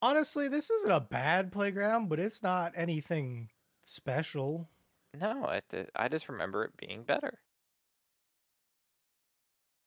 [0.00, 3.50] Honestly, this isn't a bad playground, but it's not anything
[3.82, 4.70] special.
[5.14, 7.42] No, I, th- I just remember it being better.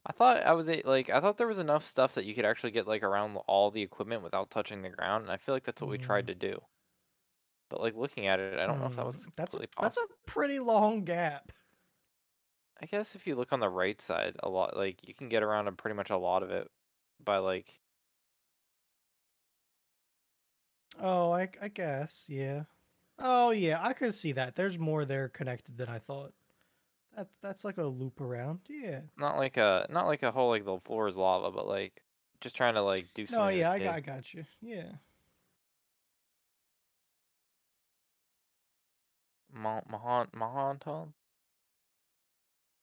[0.07, 2.71] I thought I was like I thought there was enough stuff that you could actually
[2.71, 5.81] get like around all the equipment without touching the ground, and I feel like that's
[5.83, 6.27] what we tried Mm.
[6.27, 6.65] to do.
[7.69, 10.07] But like looking at it, I don't know if that was that's a, that's a
[10.25, 11.51] pretty long gap.
[12.79, 15.43] I guess if you look on the right side, a lot like you can get
[15.43, 16.71] around a pretty much a lot of it
[17.19, 17.81] by like
[20.99, 22.63] Oh, I I guess, yeah.
[23.19, 24.55] Oh yeah, I could see that.
[24.55, 26.33] There's more there connected than I thought.
[27.15, 28.59] That that's like a loop around.
[28.69, 29.01] Yeah.
[29.17, 32.03] not like a not like a whole like the floor is lava, but like
[32.41, 33.57] just trying to like do No, something.
[33.59, 34.45] yeah, I got, I got you.
[34.61, 34.91] Yeah.
[39.53, 41.13] Mahan Mahanton.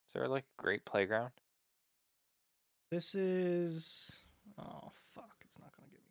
[0.09, 1.33] Is there like a great playground?
[2.91, 4.13] This is
[4.59, 6.07] oh fuck, it's not gonna give me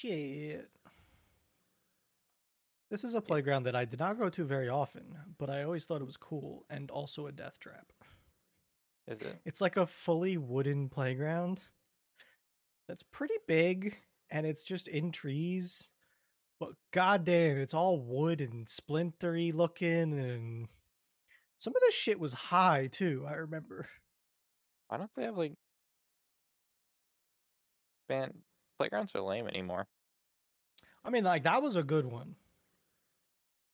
[0.00, 0.68] shit.
[2.90, 5.84] This is a playground that I did not go to very often, but I always
[5.84, 7.92] thought it was cool and also a death trap.
[9.08, 9.40] Is it?
[9.44, 11.62] It's like a fully wooden playground
[12.88, 13.96] that's pretty big
[14.30, 15.92] and it's just in trees.
[16.60, 20.68] But goddamn, it's all wood and splintery looking and
[21.58, 23.88] some of the shit was high too, I remember.
[24.88, 25.54] Why don't they have like
[28.08, 28.32] man
[28.76, 29.88] playgrounds are lame anymore.
[31.04, 32.36] I mean, like that was a good one.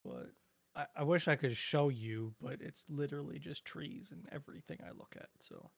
[0.04, 0.32] But
[0.76, 4.90] I, I wish I could show you, but it's literally just trees and everything I
[4.92, 5.28] look at.
[5.40, 5.70] So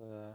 [0.00, 0.34] Uh,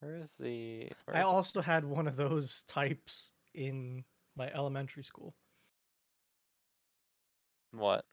[0.00, 0.90] where is the?
[1.04, 1.36] Where I is it?
[1.36, 4.04] also had one of those types in
[4.36, 5.34] my elementary school.
[7.72, 8.04] what?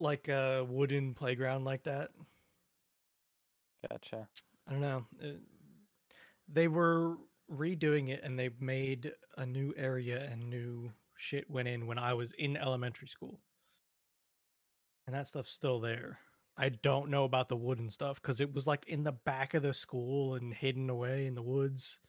[0.00, 2.10] Like a wooden playground like that.
[3.90, 4.28] Gotcha.
[4.66, 5.04] I don't know.
[5.20, 5.40] It,
[6.48, 7.16] they were
[7.50, 12.14] redoing it and they made a new area and new shit went in when I
[12.14, 13.40] was in elementary school.
[15.06, 16.18] And that stuff's still there.
[16.56, 19.62] I don't know about the wooden stuff because it was like in the back of
[19.62, 22.00] the school and hidden away in the woods.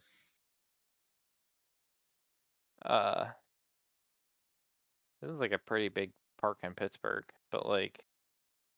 [2.84, 3.26] Uh,
[5.22, 8.00] this is like a pretty big park in Pittsburgh, but like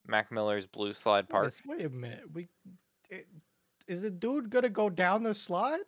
[0.08, 1.48] Mac Miller's Blue Slide Park.
[1.48, 2.24] s- Wait a minute.
[2.34, 2.48] We
[3.12, 3.28] it,
[3.88, 5.82] is the dude gonna go down the slide?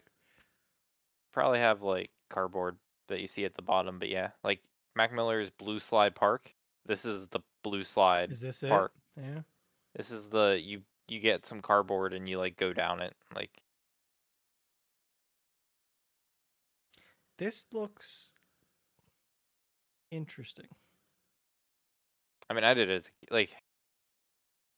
[1.32, 4.60] Probably have like cardboard that you see at the bottom, but yeah, like
[4.96, 6.54] Mac Miller's Blue Slide Park.
[6.86, 8.70] This is the Blue Slide Is this it?
[8.70, 8.94] Park.
[9.18, 9.40] Yeah.
[9.96, 13.50] This is the you you get some cardboard and you like go down it like
[17.38, 18.32] This looks
[20.12, 20.68] interesting.
[22.50, 23.56] I mean I did it like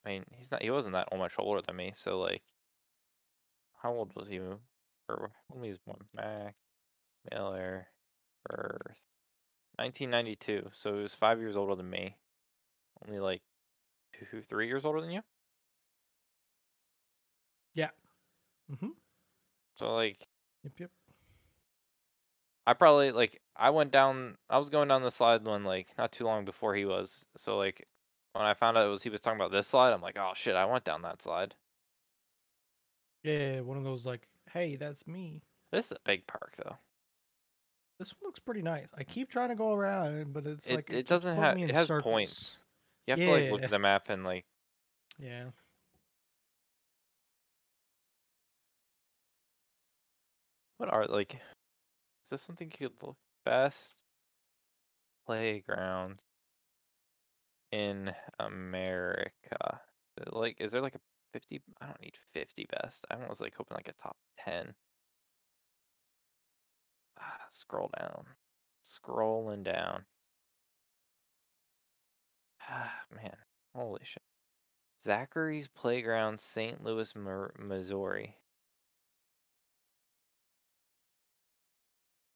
[0.06, 2.44] I mean he's not he wasn't that much older than me so like
[3.82, 6.56] how old was he or when was he born Mac
[7.32, 7.88] Miller
[8.48, 8.98] birth
[9.78, 12.18] 1992 so he was five years older than me
[13.06, 13.42] only like
[14.14, 15.22] two three years older than you
[17.74, 17.90] Yeah.
[18.72, 18.90] Mm-hmm.
[19.76, 20.28] so like
[20.64, 20.92] Yep, yep.
[22.66, 26.12] I probably like I went down I was going down the slide one like not
[26.12, 27.26] too long before he was.
[27.38, 27.88] So like
[28.36, 30.34] when I found out it was he was talking about this slide, I'm like, oh
[30.36, 31.56] shit, I went down that slide.
[33.24, 35.42] Yeah, one of those like, hey, that's me.
[35.72, 36.76] This is a big park though.
[37.98, 38.90] This one looks pretty nice.
[38.98, 41.74] I keep trying to go around, but it's It like it keeps doesn't have it
[41.74, 42.04] has circles.
[42.04, 42.58] points.
[43.08, 44.44] You have to like look at the map and like
[45.18, 45.46] Yeah.
[50.78, 54.04] what are like is this something you could look best
[55.26, 56.22] playground
[57.76, 59.82] in America?
[60.22, 61.02] Uh, Like is there like a
[61.34, 63.06] 50 I don't need 50 best.
[63.12, 64.74] I was like hoping like a top 10.
[67.20, 68.26] Ah, scroll down.
[68.86, 70.06] Scrolling down.
[72.70, 73.38] Ah, man.
[73.74, 74.24] Holy shit.
[75.02, 76.84] Zachary's Playground, St.
[76.84, 78.38] Louis, Missouri.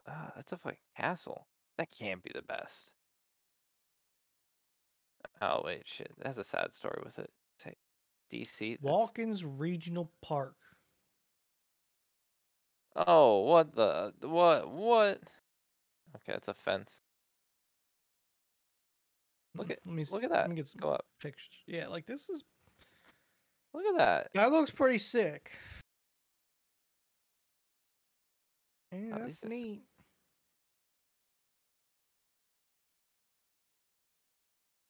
[0.05, 1.47] Ah, that's a fucking castle.
[1.78, 2.91] That can't be the best.
[5.41, 6.11] Oh, wait, shit.
[6.17, 7.31] That's a sad story with it.
[7.63, 7.75] Say,
[8.31, 8.71] DC.
[8.77, 10.55] that's- Watkins Regional Park.
[12.95, 14.13] Oh, what the?
[14.21, 14.69] What?
[14.69, 15.21] What?
[16.17, 17.01] Okay, it's a fence.
[19.55, 20.49] Look at- let me Look at Let that.
[20.49, 21.05] me get some Go up.
[21.19, 21.63] pictures.
[21.67, 22.43] Yeah, like this is
[23.73, 24.33] Look at that.
[24.33, 25.51] that looks pretty sick.
[28.91, 29.83] Yeah, that's neat.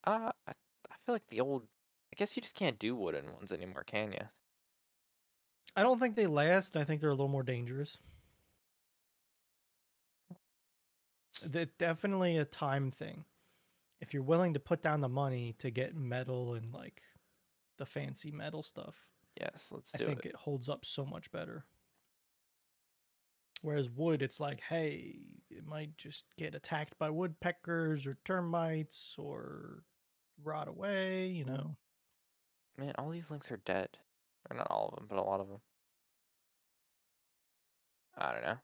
[0.09, 0.51] Uh, I,
[0.89, 1.67] I feel like the old.
[2.11, 4.25] I guess you just can't do wooden ones anymore, can you?
[5.75, 6.75] I don't think they last.
[6.75, 7.99] I think they're a little more dangerous.
[11.31, 13.23] It's definitely a time thing.
[14.01, 17.03] If you're willing to put down the money to get metal and like
[17.77, 18.95] the fancy metal stuff,
[19.39, 20.29] Yes, let's I think it.
[20.29, 21.65] it holds up so much better.
[23.61, 29.83] Whereas wood, it's like, hey, it might just get attacked by woodpeckers or termites or
[30.43, 31.75] rot away, you know.
[32.77, 33.89] Man, all these links are dead.
[34.49, 35.59] Or not all of them, but a lot of them.
[38.17, 38.57] I don't know.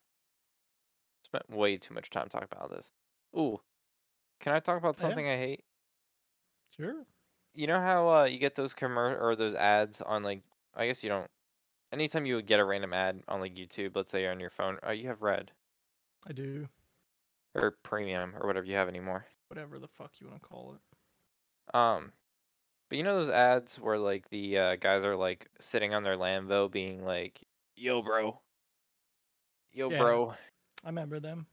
[1.23, 2.91] Spent way too much time talking about this.
[3.37, 3.59] Ooh,
[4.39, 5.01] can I talk about Oh, yeah.
[5.09, 5.63] something I hate?
[6.75, 7.05] Sure.
[7.53, 10.41] You know how uh, you get those commer or those ads on like
[10.75, 11.29] I guess you don't.
[11.93, 14.49] Anytime you would get a random ad on like YouTube, let's say you're on your
[14.49, 15.51] phone, oh you have Red
[16.27, 16.67] I do.
[17.53, 19.25] or Premium or whatever you have anymore.
[19.47, 20.94] Whatever the fuck you want to call it.
[21.73, 22.11] Um,
[22.89, 26.17] but you know those ads where like the uh, guys are like sitting on their
[26.17, 27.41] Lambo, being like,
[27.75, 28.39] "Yo, bro,
[29.73, 29.97] yo, Yeah.
[29.97, 30.35] bro,
[30.83, 31.47] I remember them.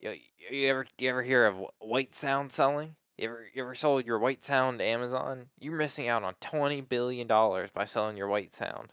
[0.00, 0.12] yo,
[0.50, 2.96] you ever you ever hear of wh- White Sound selling?
[3.16, 5.46] You ever you ever sold your White Sound to Amazon?
[5.58, 8.92] You're missing out on twenty billion dollars by selling your White Sound."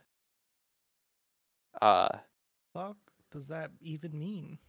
[1.82, 2.08] Uh,
[2.74, 2.98] Fuck
[3.32, 4.60] does that even mean?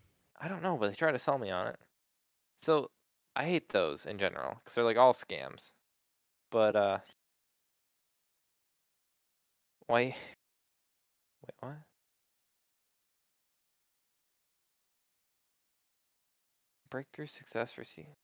[0.41, 1.77] I don't know, but they try to sell me on it.
[2.57, 2.91] So
[3.37, 5.73] I hate those in general because they're like all scams.
[6.51, 6.99] But uh,
[9.87, 9.99] why?
[11.43, 11.77] Wait, what?
[16.91, 18.15] Breaker success receipt.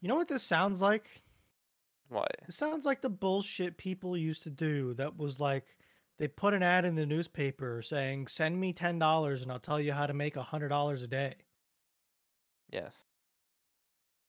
[0.00, 1.22] You know what this sounds like?
[2.08, 2.30] What?
[2.48, 5.76] It sounds like the bullshit people used to do that was like
[6.18, 9.92] they put an ad in the newspaper saying, send me $10 and I'll tell you
[9.92, 11.34] how to make $100 a day.
[12.72, 12.94] Yes.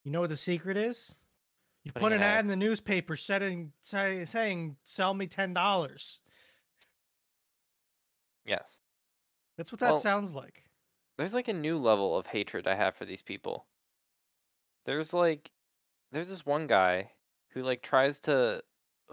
[0.04, 1.16] You know what the secret is?
[1.84, 6.20] You Putting put an ad- ad in the newspaper setting, say, saying, sell me $10.
[8.46, 8.80] Yes.
[9.58, 10.64] That's what that Well- sounds like.
[11.18, 13.68] There's like a new level of hatred I have for these people.
[14.86, 15.52] There's like,
[16.12, 17.12] there's this one guy
[17.50, 18.64] who like tries to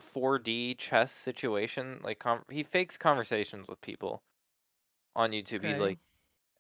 [0.01, 2.01] 4D chess situation.
[2.03, 4.23] Like, com- he fakes conversations with people
[5.15, 5.65] on YouTube.
[5.65, 5.99] He's like,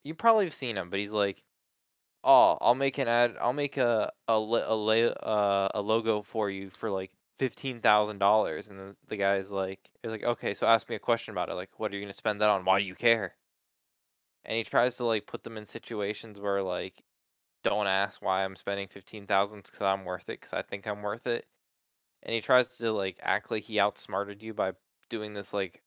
[0.02, 1.42] you probably have seen him, but he's like,
[2.24, 3.36] "Oh, I'll make an ad.
[3.40, 8.18] I'll make a a li- a, uh, a logo for you for like fifteen thousand
[8.18, 11.48] dollars." And the, the guy's like, "He's like, okay, so ask me a question about
[11.50, 11.54] it.
[11.54, 12.64] Like, what are you gonna spend that on?
[12.64, 13.36] Why do you care?"
[14.44, 17.04] And he tries to like put them in situations where like,
[17.62, 21.02] don't ask why I'm spending fifteen thousand because I'm worth it because I think I'm
[21.02, 21.48] worth it.
[22.22, 24.74] And he tries to like act like he outsmarted you by
[25.10, 25.84] doing this like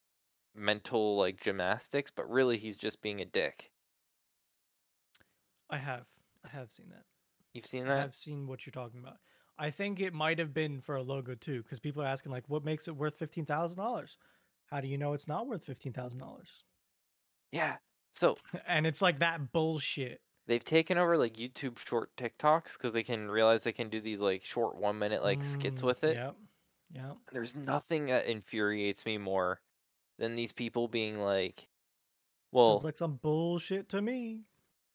[0.56, 3.74] mental like gymnastics, but really he's just being a dick.
[5.72, 6.21] I have.
[6.44, 7.06] I have seen that.
[7.54, 8.04] You've seen that?
[8.06, 9.18] I've seen what you're talking about.
[9.58, 12.50] I think it might have been for a logo too, because people are asking like,
[12.50, 14.18] what makes it worth fifteen thousand dollars?
[14.68, 16.66] How do you know it's not worth fifteen thousand dollars?
[17.52, 17.78] Yeah.
[18.14, 20.22] So And it's like that bullshit.
[20.48, 24.20] they've taken over like YouTube short TikToks because they can realize they can do these
[24.20, 26.14] like short one minute like skits Mm, with it.
[26.16, 26.36] Yep.
[26.94, 27.18] Yep.
[27.32, 29.62] There's nothing that infuriates me more
[30.20, 31.70] than these people being like,
[32.52, 34.46] well, Sounds like some bullshit to me.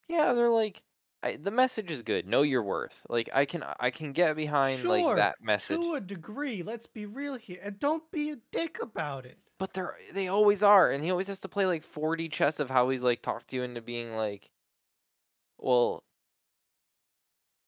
[0.08, 0.82] yeah, they're like,
[1.26, 2.26] I, the message is good.
[2.26, 3.00] Know your worth.
[3.08, 6.62] Like I can I can get behind sure, like that message, to a degree.
[6.62, 9.38] Let's be real here, and don't be a dick about it.
[9.58, 12.70] but they're they always are, and he always has to play like 4D chess of
[12.70, 14.50] how he's like talked you into being like,
[15.58, 16.04] well,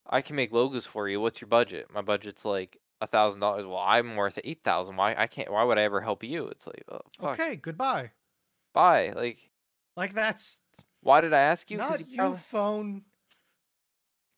[0.08, 1.20] I can make logos for you.
[1.20, 1.88] What's your budget?
[1.92, 3.66] My budget's like a thousand dollars.
[3.66, 4.96] Well, I'm worth eight thousand.
[4.96, 5.50] Why I can't?
[5.52, 6.46] Why would I ever help you?
[6.48, 8.10] It's like, oh, fuck, Okay, goodbye.
[8.74, 9.12] bye.
[9.14, 9.50] Like,
[9.96, 10.60] Like that's
[11.00, 11.76] why did I ask you?
[11.78, 13.02] not you you, probably- phone.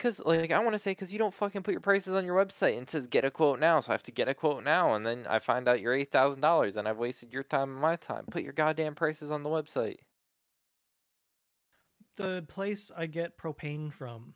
[0.01, 2.35] Cause like I want to say, cause you don't fucking put your prices on your
[2.35, 4.65] website and it says get a quote now, so I have to get a quote
[4.65, 7.73] now, and then I find out you're eight thousand dollars, and I've wasted your time
[7.73, 8.25] and my time.
[8.31, 9.99] Put your goddamn prices on the website.
[12.17, 14.35] The place I get propane from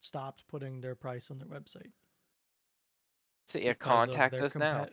[0.00, 1.92] stopped putting their price on their website.
[3.46, 4.88] So yeah, contact us now.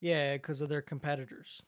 [0.00, 1.62] Yeah, because of their competitors.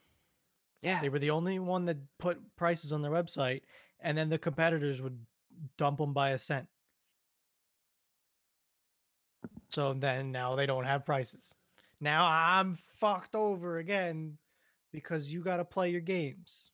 [0.83, 3.63] Yeah, They were the only one that put prices on their website,
[4.01, 5.25] and then the competitors would
[5.77, 6.67] dump them by a cent.
[9.71, 11.55] So then now they don't have prices.
[12.01, 14.37] Now I'm fucked over again
[14.93, 16.71] because you got to play your games.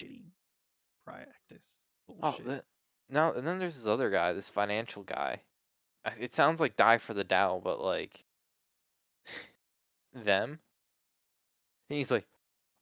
[0.00, 0.22] Shitty
[1.04, 1.66] practice.
[2.08, 2.46] Oh, Bullshit.
[2.46, 2.64] the,
[3.10, 5.42] now and then there's this other guy, this financial guy.
[6.18, 8.24] It sounds like die for the Dow, but like
[10.14, 10.60] them.
[11.90, 12.26] And he's like,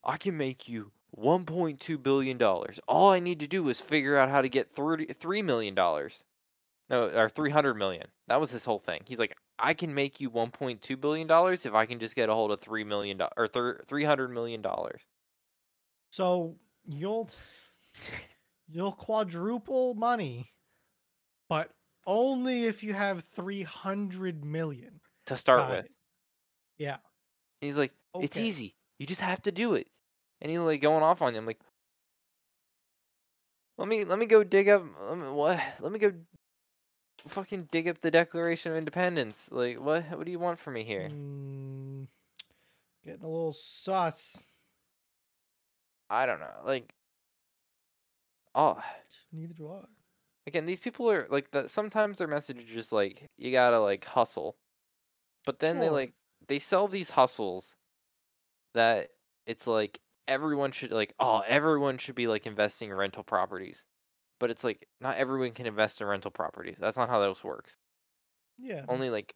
[0.04, 2.78] I can make you 1.2 billion dollars.
[2.86, 6.24] All I need to do is figure out how to get 30, 3 million dollars.
[6.88, 8.06] No, or 300 million.
[8.28, 9.02] That was his whole thing.
[9.06, 12.34] He's like, I can make you 1.2 billion dollars if I can just get a
[12.34, 15.02] hold of 3 million do- or thir- 300 million dollars.
[16.10, 17.28] So you'll
[18.68, 20.52] you'll quadruple money,
[21.48, 21.70] but
[22.06, 25.00] only if you have 300 million.
[25.26, 25.84] to start Got with.
[25.86, 25.90] it.
[26.78, 26.98] Yeah.
[27.60, 28.76] He's like, it's easy.
[28.98, 29.88] You just have to do it.
[30.40, 31.58] And he's like going off on him like,
[33.78, 35.60] let me let me go dig up let me, what?
[35.80, 36.12] Let me go
[37.28, 39.48] fucking dig up the Declaration of Independence.
[39.50, 40.04] Like what?
[40.10, 41.08] What do you want from me here?
[41.10, 42.06] Mm,
[43.04, 44.44] getting a little sus.
[46.08, 46.54] I don't know.
[46.64, 46.92] Like,
[48.54, 48.80] oh,
[49.32, 49.80] Neither do I.
[50.46, 51.68] again, these people are like that.
[51.70, 54.56] sometimes their message is just like you gotta like hustle,
[55.44, 56.12] but then they like
[56.48, 57.74] they sell these hustles
[58.74, 59.10] that
[59.46, 59.98] it's like
[60.28, 63.84] everyone should like oh everyone should be like investing in rental properties,
[64.38, 66.76] but it's like not everyone can invest in rental properties.
[66.78, 67.76] That's not how this works.
[68.58, 68.84] Yeah.
[68.88, 69.34] Only like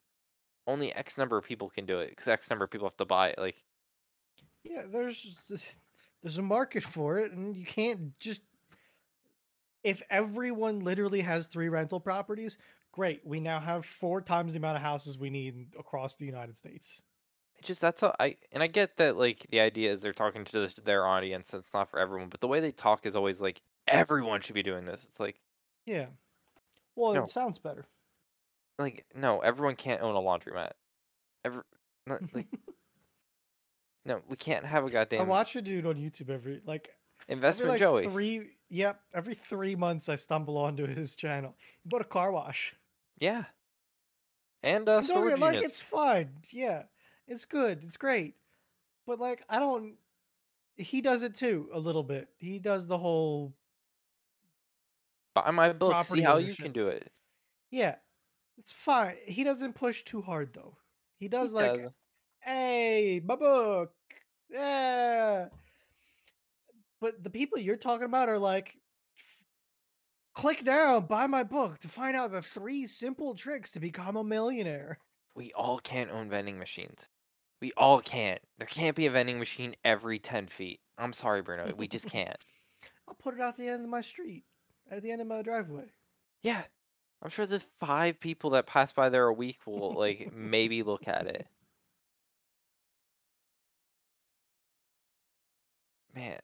[0.66, 3.04] only X number of people can do it because X number of people have to
[3.04, 3.38] buy it.
[3.38, 3.62] Like
[4.64, 5.36] Yeah, there's
[6.22, 8.42] there's a market for it, and you can't just.
[9.82, 12.58] If everyone literally has three rental properties,
[12.92, 13.22] great.
[13.24, 17.02] We now have four times the amount of houses we need across the United States.
[17.58, 20.44] It's just that's how I and I get that like the idea is they're talking
[20.44, 21.54] to this, their audience.
[21.54, 24.62] It's not for everyone, but the way they talk is always like everyone should be
[24.62, 25.04] doing this.
[25.08, 25.40] It's like
[25.86, 26.06] Yeah.
[26.96, 27.24] Well, No.
[27.24, 27.84] it sounds better.
[28.78, 30.72] like no, everyone can't own a laundromat.
[31.44, 31.62] Every
[32.06, 32.46] not, like
[34.04, 36.94] no, we can't have a goddamn I watch a dude on YouTube every like
[37.28, 38.04] investment every, like, Joey.
[38.12, 39.00] Three, yep.
[39.14, 41.54] Every three months, I stumble onto his channel.
[41.82, 42.74] He bought a car wash.
[43.18, 43.44] Yeah,
[44.62, 46.30] and uh, And don't storage get- like it's fine.
[46.50, 46.84] Yeah,
[47.28, 47.84] it's good.
[47.84, 48.34] It's great.
[49.06, 49.94] But like, I don't.
[50.76, 52.28] He does it too a little bit.
[52.38, 53.52] He does the whole
[55.34, 56.02] Buy my book.
[56.06, 56.64] See property how you ownership.
[56.64, 57.10] can do it.
[57.70, 57.96] yeah.
[58.58, 59.16] It's fine.
[59.26, 60.76] He doesn't push too hard though.
[61.18, 61.92] He does He like, does.
[62.40, 63.92] hey, my book,
[64.50, 65.48] yeah.
[67.00, 68.76] But the people you're talking about are like,
[70.34, 74.24] click now, buy my book to find out the three simple tricks to become a
[74.24, 74.98] millionaire.
[75.34, 77.08] We all can't own vending machines.
[77.62, 78.40] We all can't.
[78.58, 80.80] There can't be a vending machine every ten feet.
[80.98, 81.72] I'm sorry, Bruno.
[81.76, 82.36] We just can't.
[83.08, 84.44] I'll put it out the end of my street,
[84.90, 85.84] at the end of my driveway.
[86.42, 86.62] Yeah.
[87.22, 91.06] I'm sure the five people that pass by there a week will like maybe look
[91.06, 91.46] at it.
[96.14, 96.40] Man.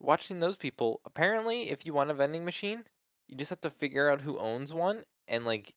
[0.00, 2.84] Watching those people, apparently if you want a vending machine,
[3.28, 5.74] you just have to figure out who owns one and like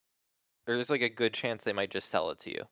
[0.66, 2.64] there's like a good chance they might just sell it to you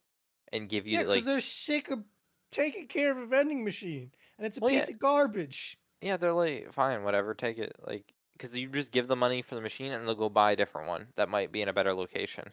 [0.53, 2.03] and give you Yeah, because like they're sick of
[2.51, 4.93] taking care of a vending machine, and it's a Well, piece yeah.
[4.93, 5.77] of garbage.
[6.01, 9.55] yeah, they're like fine, whatever, take it like cuz you just give the money for
[9.55, 11.93] the machine and they'll go buy a different one that might be in a better
[11.93, 12.51] location.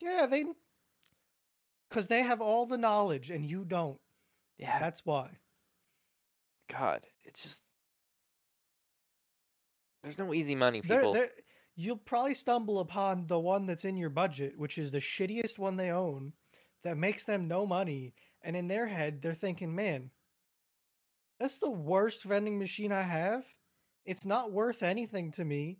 [0.00, 0.44] Yeah, they,
[1.88, 3.98] because they have all the knowledge and you don't.
[4.58, 4.78] Yeah.
[4.78, 5.38] That's why.
[6.68, 7.62] God, it's just
[10.02, 11.14] there's no easy money, They're, people.
[11.14, 11.30] they're,
[11.76, 15.76] you'll probably stumble upon the one that's in your budget, which is the shittiest one
[15.76, 16.34] they own,
[16.82, 18.12] that makes them no money.
[18.42, 20.10] And in their head, they're thinking, man,
[21.40, 23.46] that's the worst vending machine I have.
[24.04, 25.78] It's not worth anything to me.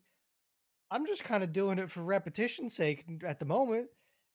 [0.90, 3.88] I'm just kind of doing it for repetition's sake at the moment.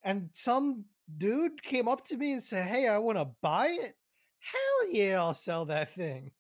[0.04, 0.86] And some
[1.18, 3.96] dude came up to me and said, Hey, I want to buy it.
[4.40, 6.32] Hell yeah, I'll sell that thing.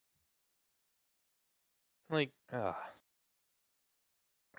[2.09, 2.75] Like, ugh.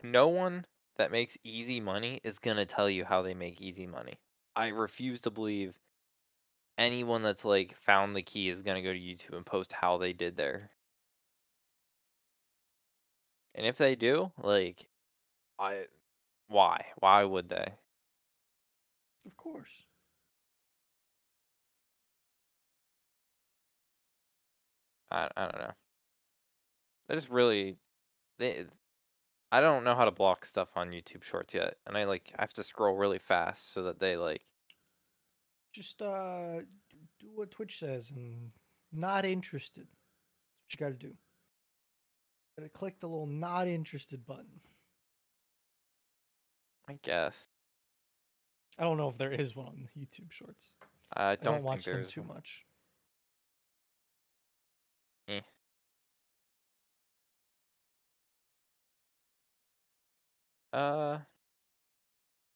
[0.03, 0.67] No one
[0.97, 4.21] that makes easy money is gonna tell you how they make easy money.
[4.57, 5.79] I refuse to believe
[6.79, 10.13] anyone that's like found the key is gonna go to YouTube and post how they
[10.13, 10.71] did there.
[13.55, 14.89] And if they do, like,
[15.59, 15.87] I,
[16.49, 16.87] why?
[16.99, 17.75] Why would they?
[19.27, 19.87] Of course.
[25.11, 25.73] I, I don't know.
[27.09, 27.77] I just really,
[28.39, 28.67] they,
[29.53, 32.43] I don't know how to block stuff on YouTube Shorts yet, and I like I
[32.43, 34.43] have to scroll really fast so that they like
[35.73, 36.61] Just uh
[37.19, 38.53] do what Twitch says and
[38.93, 39.87] not interested.
[39.89, 41.17] That's what you gotta do.
[42.61, 44.61] Gotta click the little not interested button.
[46.87, 47.49] I guess.
[48.79, 50.75] I don't know if there is one on YouTube shorts.
[51.15, 52.67] I I don't, don't, watch them too much.
[60.73, 61.19] Uh,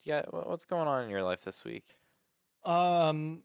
[0.02, 0.22] yeah.
[0.30, 1.96] What's going on in your life this week?
[2.66, 3.42] Um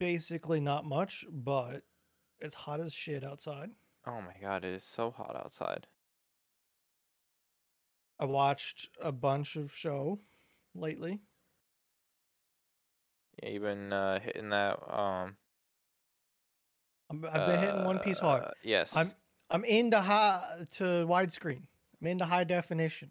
[0.00, 1.82] basically not much, but
[2.40, 3.70] it's hot as shit outside.
[4.08, 5.86] Oh my god, it is so hot outside.
[8.18, 10.18] I watched a bunch of show
[10.74, 11.20] lately.
[13.42, 14.78] Yeah, you've been uh, hitting that.
[14.88, 15.36] Um,
[17.10, 18.44] I'm, I've been hitting One Piece hard.
[18.44, 18.96] uh, Yes.
[18.96, 19.12] I'm
[19.50, 21.62] I'm into high to widescreen.
[22.00, 23.10] I'm into high definition.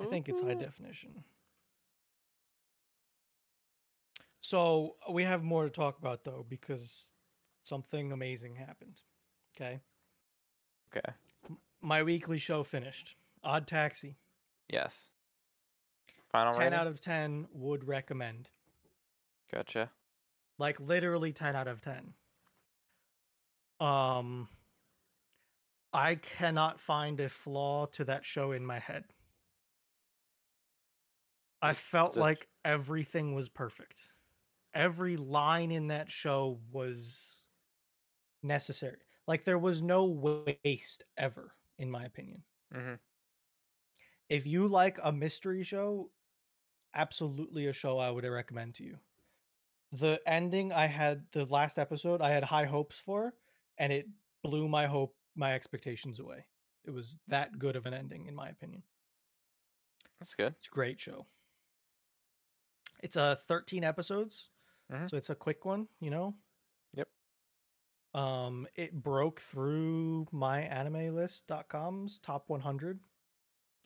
[0.00, 1.24] I think it's high definition.
[4.40, 7.12] So we have more to talk about though because
[7.68, 9.00] something amazing happened.
[9.56, 9.80] Okay.
[10.90, 11.12] Okay.
[11.80, 13.16] My weekly show finished.
[13.44, 14.16] Odd Taxi.
[14.68, 15.10] Yes.
[16.30, 16.78] Final 10 rating?
[16.78, 18.48] out of 10 would recommend.
[19.52, 19.90] Gotcha.
[20.58, 22.14] Like literally 10 out of 10.
[23.80, 24.48] Um
[25.92, 29.04] I cannot find a flaw to that show in my head.
[31.62, 33.98] I felt like everything was perfect.
[34.74, 37.37] Every line in that show was
[38.42, 38.98] necessary.
[39.26, 42.42] Like there was no waste ever in my opinion.
[42.74, 42.94] Mm-hmm.
[44.28, 46.10] If you like a mystery show,
[46.94, 48.98] absolutely a show I would recommend to you.
[49.92, 53.34] The ending I had the last episode I had high hopes for
[53.78, 54.06] and it
[54.42, 56.46] blew my hope my expectations away.
[56.84, 58.82] It was that good of an ending in my opinion.
[60.18, 60.54] That's good.
[60.58, 61.26] It's a great show.
[63.02, 64.50] It's uh 13 episodes.
[64.90, 65.08] Mhm.
[65.08, 66.36] So it's a quick one, you know?
[68.14, 73.00] Um it broke through my myanimelist.com's top 100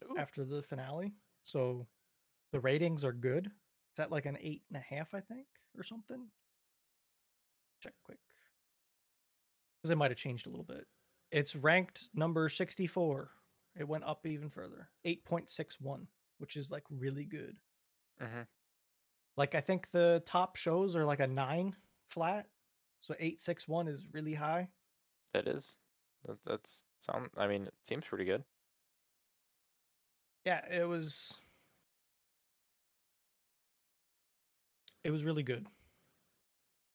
[0.05, 0.19] Ooh.
[0.19, 1.15] after the finale.
[1.45, 1.87] So
[2.53, 3.51] the ratings are good.
[3.93, 5.47] It's at like an eight and a half, I think,
[5.77, 6.29] or something.
[7.83, 8.19] Check quick.
[9.77, 10.87] Because it might have changed a little bit.
[11.31, 13.31] It's ranked number 64.
[13.79, 14.89] It went up even further.
[15.07, 16.07] 8.61,
[16.39, 17.57] which is like really good.
[18.23, 18.43] Mm-hmm.
[19.37, 21.75] Like I think the top shows are like a nine
[22.11, 22.47] flat.
[23.03, 24.69] So 861 is really high.
[25.35, 25.77] That is.
[26.25, 27.31] That, that's sound.
[27.37, 28.45] I mean, it seems pretty good.
[30.45, 31.39] Yeah, it was
[35.05, 35.67] it was really good.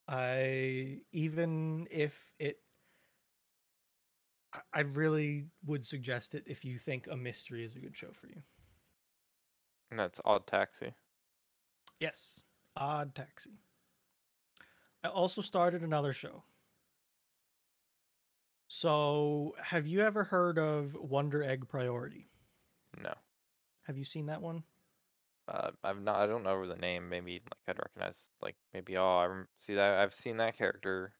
[0.08, 2.60] I even if it
[4.74, 8.28] I really would suggest it if you think a mystery is a good show for
[8.28, 8.42] you.
[9.92, 10.94] And that's Odd Taxi.
[12.00, 12.42] Yes,
[12.78, 13.52] Odd Taxi.
[15.08, 16.44] I also started another show.
[18.68, 22.28] So, have you ever heard of Wonder Egg Priority?
[23.02, 23.14] No.
[23.84, 24.64] Have you seen that one?
[25.48, 26.18] Uh, I've not.
[26.18, 27.08] I don't know the name.
[27.08, 28.30] Maybe like I'd recognize.
[28.42, 28.98] Like maybe.
[28.98, 30.00] Oh, I see that.
[30.00, 31.14] I've seen that character.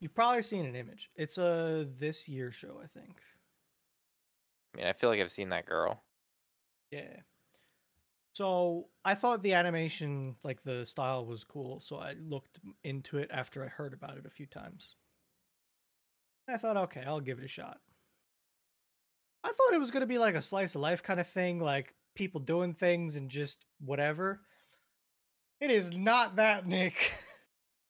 [0.00, 1.08] You've probably seen an image.
[1.14, 3.20] It's a this year show, I think.
[4.74, 6.02] I mean, I feel like I've seen that girl.
[6.90, 7.20] Yeah.
[8.38, 11.80] So I thought the animation, like the style, was cool.
[11.80, 14.94] So I looked into it after I heard about it a few times.
[16.46, 17.80] And I thought, okay, I'll give it a shot.
[19.42, 21.58] I thought it was going to be like a slice of life kind of thing,
[21.58, 24.40] like people doing things and just whatever.
[25.60, 27.14] It is not that, Nick.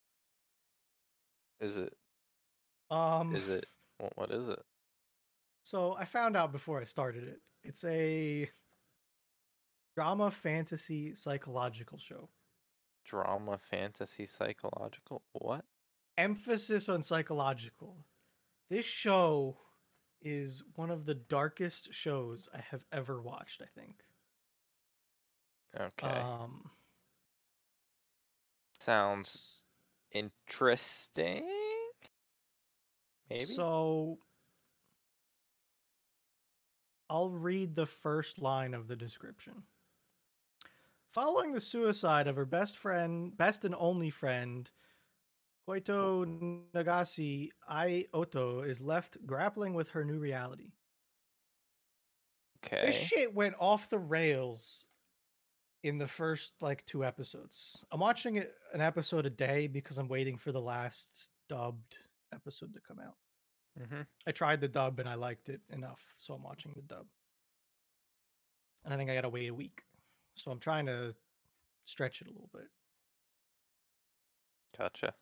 [1.61, 1.92] Is it?
[2.90, 3.66] Um, Is it?
[3.99, 4.62] What, what is it?
[5.64, 7.40] So I found out before I started it.
[7.64, 8.49] It's a
[9.99, 12.28] drama, fantasy, psychological show.
[13.05, 15.22] Drama, fantasy, psychological.
[15.32, 15.64] What?
[16.16, 17.96] Emphasis on psychological.
[18.70, 19.57] This show
[20.22, 23.96] is one of the darkest shows I have ever watched, I think.
[25.76, 26.20] Okay.
[26.20, 26.70] Um
[28.78, 29.64] Sounds
[30.12, 31.44] interesting.
[33.28, 33.46] Maybe.
[33.46, 34.20] So
[37.11, 39.64] I'll read the first line of the description.
[41.13, 44.71] Following the suicide of her best friend, best and only friend,
[45.69, 46.25] Koito
[46.75, 50.73] Nagase Ai Ohto is left grappling with her new reality.
[52.65, 52.87] okay.
[52.87, 54.87] This shit went off the rails
[55.83, 57.85] in the first like two episodes.
[57.93, 61.97] I'm watching it an episode a day because I'm waiting for the last dubbed
[62.35, 63.17] episode to come out.
[63.81, 64.03] Mm-hmm.
[64.27, 67.07] I tried the dub and I liked it enough, so I'm watching the dub.
[68.85, 69.83] And I think I gotta wait a week.
[70.39, 71.14] So I'm trying to
[71.84, 72.68] stretch it a little bit.
[74.76, 75.14] Gotcha.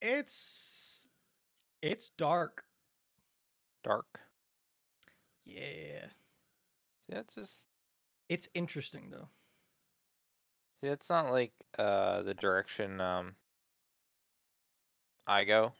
[0.00, 1.06] It's
[1.82, 2.64] it's dark.
[3.82, 4.20] Dark.
[5.44, 6.06] Yeah.
[7.06, 7.66] See, that's just.
[8.28, 9.28] It's interesting though.
[10.80, 13.34] See, it's not like uh the direction um.
[15.26, 15.72] I go,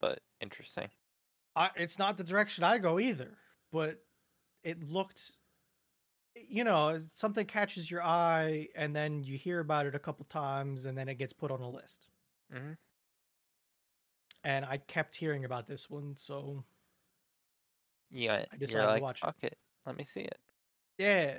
[0.00, 0.88] but interesting.
[1.54, 3.38] I, it's not the direction I go either,
[3.72, 4.00] but
[4.64, 5.30] it looked
[6.48, 10.84] you know, something catches your eye and then you hear about it a couple times
[10.84, 12.08] and then it gets put on a list.
[12.54, 12.72] Mm-hmm.
[14.44, 16.64] And I kept hearing about this one, so
[18.10, 18.44] Yeah.
[18.52, 19.26] I decided You're to like, watch it.
[19.26, 19.58] fuck it.
[19.86, 20.38] Let me see it.
[20.98, 21.36] Yeah.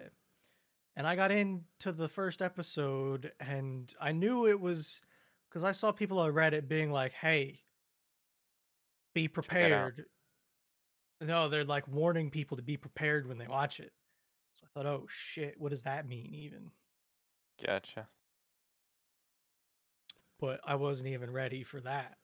[0.96, 5.02] And I got into the first episode and I knew it was
[5.50, 7.60] because I saw people on Reddit being like, hey,
[9.14, 10.06] be prepared.
[11.22, 13.92] No, they're like warning people to be prepared when they watch it.
[14.60, 16.72] So I thought, oh shit, what does that mean even?
[17.64, 18.08] Gotcha.
[20.40, 22.18] But I wasn't even ready for that.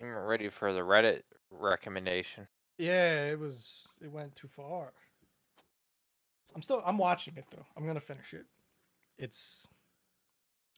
[0.00, 2.46] I'm ready for the Reddit recommendation.
[2.78, 4.92] Yeah, it was it went too far.
[6.54, 7.64] I'm still I'm watching it though.
[7.76, 8.46] I'm gonna finish it.
[9.18, 9.66] It's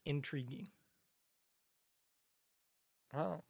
[0.04, 0.68] intriguing.
[3.12, 3.44] Well,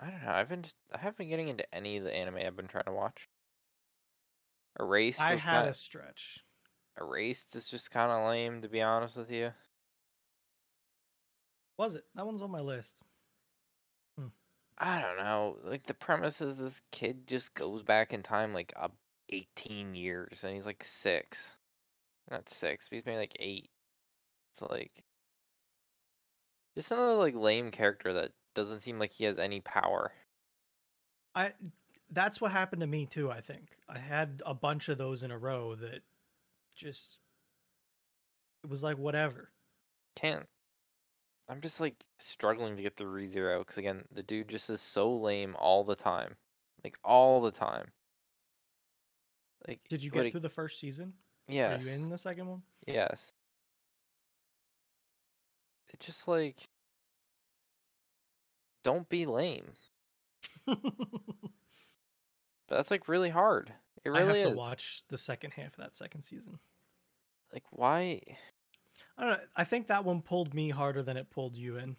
[0.00, 0.30] I don't know.
[0.32, 2.84] I've been just I haven't been getting into any of the anime I've been trying
[2.84, 3.28] to watch.
[4.78, 6.40] Erased I had kind a stretch.
[7.00, 9.52] Erased is just kind of lame to be honest with you.
[11.78, 12.04] Was it?
[12.14, 13.02] That one's on my list.
[14.78, 15.58] I don't know.
[15.64, 18.88] Like the premise is this kid just goes back in time like uh,
[19.28, 21.56] 18 years and he's like 6.
[22.30, 23.70] Not 6, but he's maybe like 8.
[24.52, 25.04] It's like
[26.76, 30.12] just another like lame character that doesn't seem like he has any power.
[31.34, 31.52] I
[32.14, 33.76] that's what happened to me too, I think.
[33.88, 36.00] I had a bunch of those in a row that
[36.76, 37.18] just
[38.62, 39.50] it was like whatever.
[40.16, 40.46] Can't
[41.48, 45.14] I'm just like struggling to get through ReZero because again, the dude just is so
[45.14, 46.36] lame all the time,
[46.82, 47.88] like all the time.
[49.68, 51.12] Like, Did you get he- through the first season?
[51.48, 52.62] Yes, Are you in the second one?
[52.86, 53.32] yes.
[55.92, 56.56] It's just like,
[58.82, 59.70] don't be lame.
[62.68, 63.72] But that's like really hard.
[64.04, 64.48] It I have is.
[64.50, 66.58] to watch the second half of that second season.
[67.52, 68.20] Like, why?
[69.16, 69.44] I don't know.
[69.56, 71.96] I think that one pulled me harder than it pulled you in.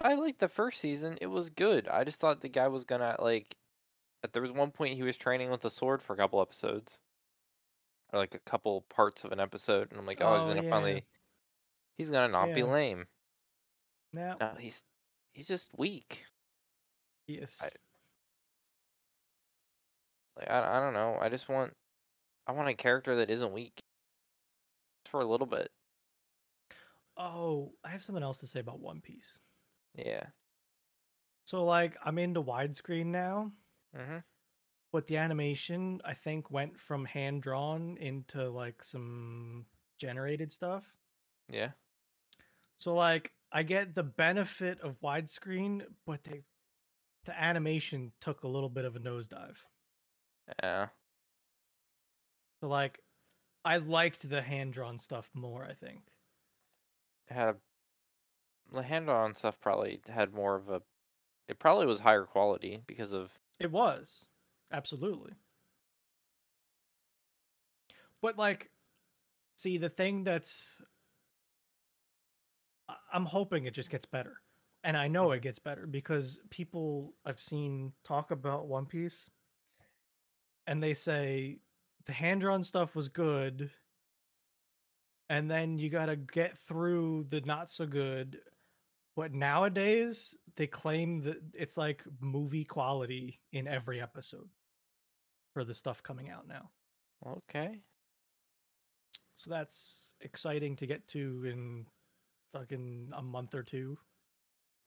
[0.00, 1.16] I liked the first season.
[1.20, 1.88] It was good.
[1.88, 3.56] I just thought the guy was gonna like.
[4.32, 6.98] There was one point he was training with a sword for a couple episodes,
[8.12, 10.62] or like a couple parts of an episode, and I'm like, oh, Oh, he's gonna
[10.64, 10.70] yeah.
[10.70, 11.04] finally.
[11.96, 13.06] He's gonna not be lame.
[14.12, 14.82] Now, No, he's
[15.32, 16.24] he's just weak.
[17.26, 17.62] yes.
[17.64, 17.70] I-
[20.36, 21.18] Like I, I don't know.
[21.20, 21.72] I just want
[22.46, 23.82] I want a character that isn't weak.
[25.06, 25.72] For a little bit.
[27.16, 29.40] Oh, I have something else to say about One Piece.
[29.94, 30.30] Yeah.
[31.44, 33.52] So, like, I'm into widescreen now,
[33.92, 34.24] Mhm.
[34.92, 39.66] but the animation I think went from hand drawn into like some
[39.98, 40.96] generated stuff.
[41.48, 41.72] Yeah.
[42.78, 46.44] So, like, I get the benefit of widescreen, but they
[47.24, 49.58] the animation took a little bit of a nosedive.
[50.62, 50.88] Yeah.
[52.60, 53.00] So, like,
[53.64, 55.64] I liked the hand drawn stuff more.
[55.64, 56.00] I think.
[57.28, 57.56] It had
[58.72, 60.82] the hand on stuff probably had more of a
[61.48, 64.26] it probably was higher quality because of It was.
[64.72, 65.32] Absolutely.
[68.20, 68.70] But like
[69.56, 70.82] see the thing that's
[73.12, 74.40] I'm hoping it just gets better.
[74.84, 75.36] And I know mm-hmm.
[75.38, 79.30] it gets better because people I've seen talk about One Piece
[80.66, 81.58] and they say
[82.04, 83.70] the hand drawn stuff was good
[85.28, 88.38] and then you got to get through the not so good
[89.16, 94.48] but nowadays they claim that it's like movie quality in every episode
[95.54, 96.70] for the stuff coming out now.
[97.26, 97.80] okay.
[99.38, 101.86] So that's exciting to get to in
[102.52, 103.98] fucking a month or two.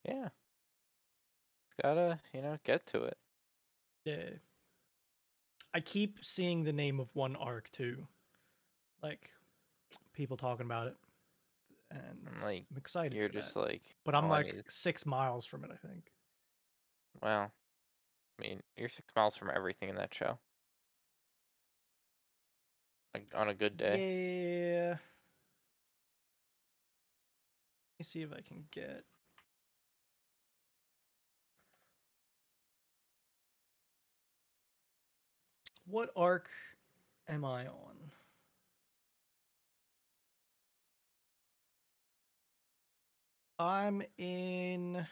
[0.08, 0.26] Yeah.
[0.26, 3.18] It's gotta, you know, get to it.
[4.06, 4.30] Yeah.
[5.74, 8.08] I keep seeing the name of one arc too.
[9.04, 9.30] Like
[10.14, 10.96] people talking about it.
[11.92, 13.14] And I'm like, I'm excited.
[13.14, 13.62] You're for just that.
[13.62, 16.12] like but I'm like need six miles from it, I think.
[17.22, 17.52] well,
[18.40, 20.38] I mean, you're six miles from everything in that show.
[23.14, 24.74] Like on a good day.
[24.74, 24.90] Yeah.
[28.00, 29.04] Let me see if I can get.
[35.90, 36.50] What arc
[37.28, 37.96] am I on?
[43.58, 45.04] I'm in.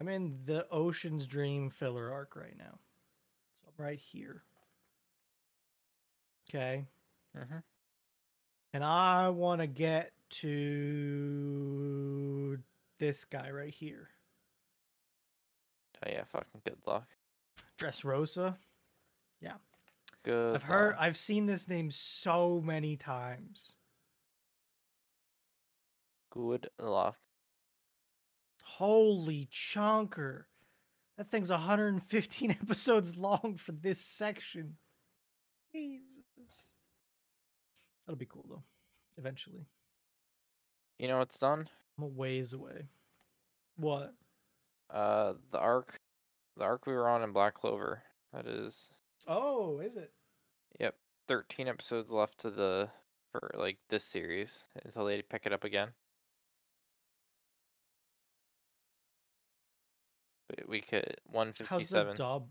[0.00, 2.78] I'm in the Ocean's Dream filler arc right now.
[3.60, 4.42] So I'm right here.
[6.48, 6.86] Okay.
[7.36, 7.58] Mm-hmm.
[8.72, 11.78] And I want to get to
[12.98, 14.08] this guy right here.
[16.04, 17.06] Oh yeah, fucking good luck.
[17.78, 18.56] Dressrosa.
[19.40, 19.54] Yeah.
[20.24, 20.54] Good.
[20.54, 20.96] I've heard.
[20.98, 23.76] I've seen this name so many times.
[26.30, 27.16] Good luck.
[28.64, 30.44] Holy chunker.
[31.16, 34.76] That thing's 115 episodes long for this section.
[35.74, 36.14] Jesus.
[38.06, 38.62] That'll be cool though.
[39.16, 39.66] Eventually.
[40.98, 41.68] You know it's done?
[41.96, 42.88] I'm a ways away.
[43.76, 44.14] What?
[44.90, 46.00] Uh, the arc,
[46.56, 48.02] the arc we were on in Black Clover.
[48.32, 48.88] That is,
[49.26, 50.12] Oh, is it?
[50.80, 52.90] yep, thirteen episodes left to the
[53.32, 55.88] for like this series until they pick it up again.
[60.66, 62.08] We- could one fifty seven.
[62.08, 62.48] How's the dub?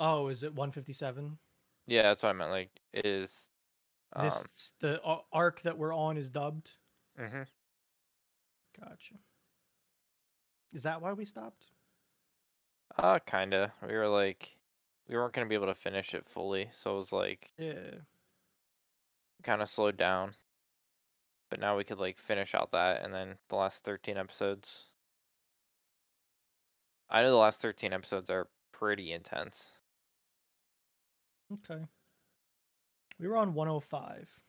[0.00, 1.38] Oh, is it 157?
[1.86, 2.50] Yeah, that's what I meant.
[2.52, 3.48] Like, is.
[4.12, 5.00] Um, This the
[5.32, 6.70] arc that we're on is dubbed.
[7.18, 7.46] mhm.
[8.78, 9.14] Gotcha.
[10.72, 11.66] Is that why we stopped?
[12.96, 13.74] Uh, kinda.
[13.82, 14.58] We were like,
[15.06, 18.00] we weren't gonna be able to finish it fully, so it was like Yeah.
[19.42, 20.34] kind of slowed down.
[21.50, 24.88] But now we could like finish out that, and then the last thirteen episodes.
[27.10, 29.78] I know the last thirteen episodes are pretty intense.
[31.52, 31.88] Okay.
[33.18, 34.40] We were on 105.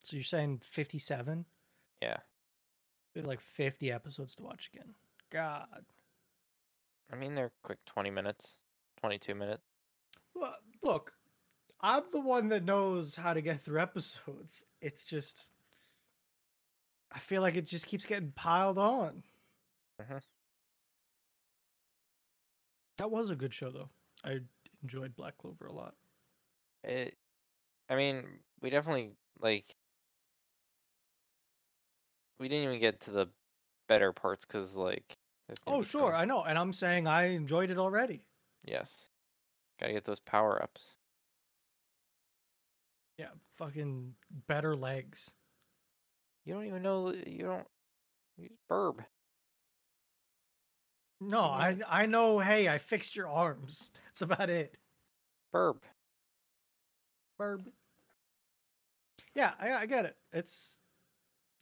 [0.00, 1.46] So you're saying 57?
[2.00, 2.20] Yeah,
[3.14, 4.94] We had like 50 episodes to watch again.
[5.30, 5.84] God.
[7.12, 8.56] I mean they're quick twenty minutes,
[9.00, 9.62] twenty two minutes.
[10.34, 11.12] Well, look,
[11.80, 14.62] I'm the one that knows how to get through episodes.
[14.80, 15.44] It's just,
[17.12, 19.22] I feel like it just keeps getting piled on.
[20.00, 20.20] Mhm.
[22.98, 23.90] That was a good show, though.
[24.24, 24.40] I
[24.82, 25.94] enjoyed Black Clover a lot.
[26.84, 27.16] It,
[27.88, 28.24] I mean,
[28.60, 29.74] we definitely like.
[32.38, 33.26] We didn't even get to the
[33.88, 35.17] better parts because like.
[35.66, 38.22] Oh, sure, I know, and I'm saying I enjoyed it already.
[38.64, 39.08] Yes.
[39.80, 40.94] Gotta get those power ups.
[43.18, 44.14] Yeah, fucking
[44.46, 45.30] better legs.
[46.44, 47.12] You don't even know.
[47.12, 47.66] You don't.
[48.36, 49.04] You burb.
[51.20, 52.38] No, I I know.
[52.38, 53.90] Hey, I fixed your arms.
[54.08, 54.76] That's about it.
[55.54, 55.78] Burb.
[57.40, 57.64] Burb.
[59.34, 60.16] Yeah, I, I get it.
[60.32, 60.80] It's.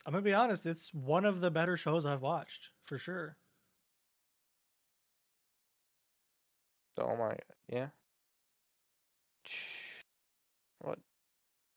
[0.05, 0.67] I'm gonna be honest.
[0.67, 3.37] It's one of the better shows I've watched for sure.
[6.97, 7.37] So oh my
[7.69, 7.89] yeah.
[10.81, 10.99] What?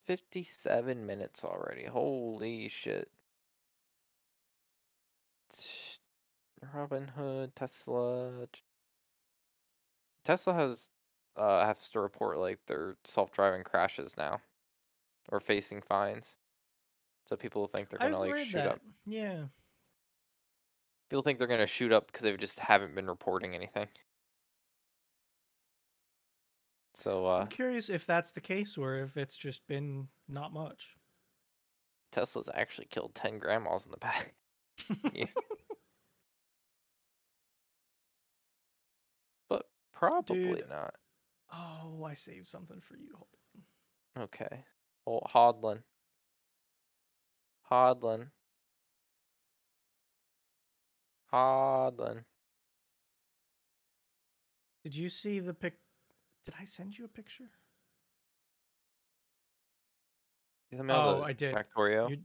[0.05, 1.85] Fifty-seven minutes already.
[1.85, 3.09] Holy shit.
[6.75, 8.47] Robinhood, Tesla.
[10.23, 10.89] Tesla has
[11.35, 14.39] uh has to report like their self-driving crashes now,
[15.31, 16.37] or facing fines.
[17.27, 18.67] So people think they're gonna like shoot that.
[18.67, 18.79] up.
[19.05, 19.43] Yeah.
[21.09, 23.87] People think they're gonna shoot up because they just haven't been reporting anything.
[26.99, 30.95] So uh I'm curious if that's the case or if it's just been not much.
[32.11, 33.99] Tesla's actually killed 10 grandmas in the.
[35.13, 35.25] Yeah.
[39.49, 40.69] But probably Dude.
[40.69, 40.95] not.
[41.53, 43.09] Oh, I saved something for you.
[43.15, 43.27] Hold
[44.15, 44.23] on.
[44.23, 44.63] Okay.
[45.05, 45.83] Oh, Hodlin.
[47.69, 48.27] Hodlin.
[51.33, 52.23] Hodlin.
[54.83, 55.75] Did you see the pic?
[56.49, 57.49] Did I send you a picture?
[60.71, 61.53] You all Oh, the I did.
[61.53, 62.09] Factorio?
[62.09, 62.17] Your,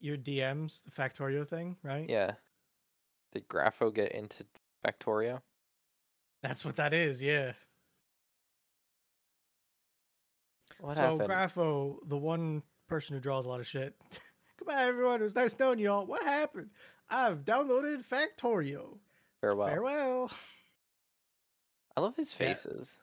[0.00, 2.08] your DMs, the Factorio thing, right?
[2.08, 2.32] Yeah.
[3.32, 4.44] Did Grapho get into
[4.84, 5.42] Factorio?
[6.42, 7.22] That's what that is.
[7.22, 7.52] Yeah.
[10.80, 11.30] What so happened?
[11.30, 13.94] Grapho, the one person who draws a lot of shit.
[14.58, 15.20] Goodbye, everyone.
[15.20, 16.04] It was nice knowing y'all.
[16.04, 16.70] What happened?
[17.08, 18.98] I've downloaded Factorio.
[19.40, 19.68] Farewell.
[19.68, 20.30] Farewell.
[21.96, 22.96] I love his faces.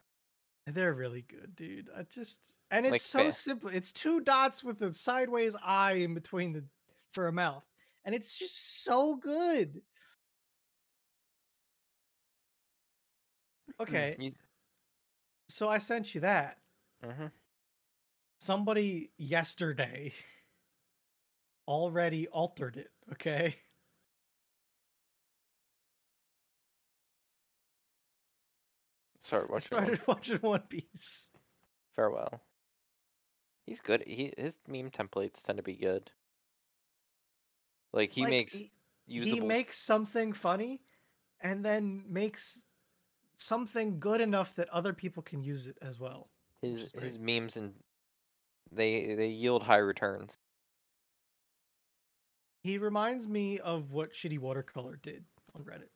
[0.74, 1.90] They're really good, dude.
[1.96, 3.70] I just and it's Like so fa- simple.
[3.70, 6.64] It's two dots with a sideways eye in between the
[7.12, 7.66] for a mouth,
[8.06, 9.82] and it's just so good.
[13.80, 14.34] Okay, You,
[15.50, 16.58] so I sent you that.
[17.04, 17.28] hmm
[18.40, 20.14] Somebody yesterday
[21.68, 22.92] already altered it.
[23.14, 23.56] Okay.
[29.30, 31.28] Started I watching One watching One Piece.
[31.96, 32.42] Farewell.
[33.66, 34.04] He's good.
[34.08, 36.10] He his meme templates tend to be good.
[37.94, 38.72] Like he Like, makes he-
[39.08, 39.36] usable.
[39.42, 40.82] he makes something funny
[41.42, 42.64] and then makes
[43.38, 46.30] something good enough that other people can use it as well.
[46.62, 47.74] his his memes and
[48.72, 50.38] they they yield high returns.
[52.62, 55.24] He reminds me of what Shitty Watercolor did
[55.56, 55.90] on Reddit.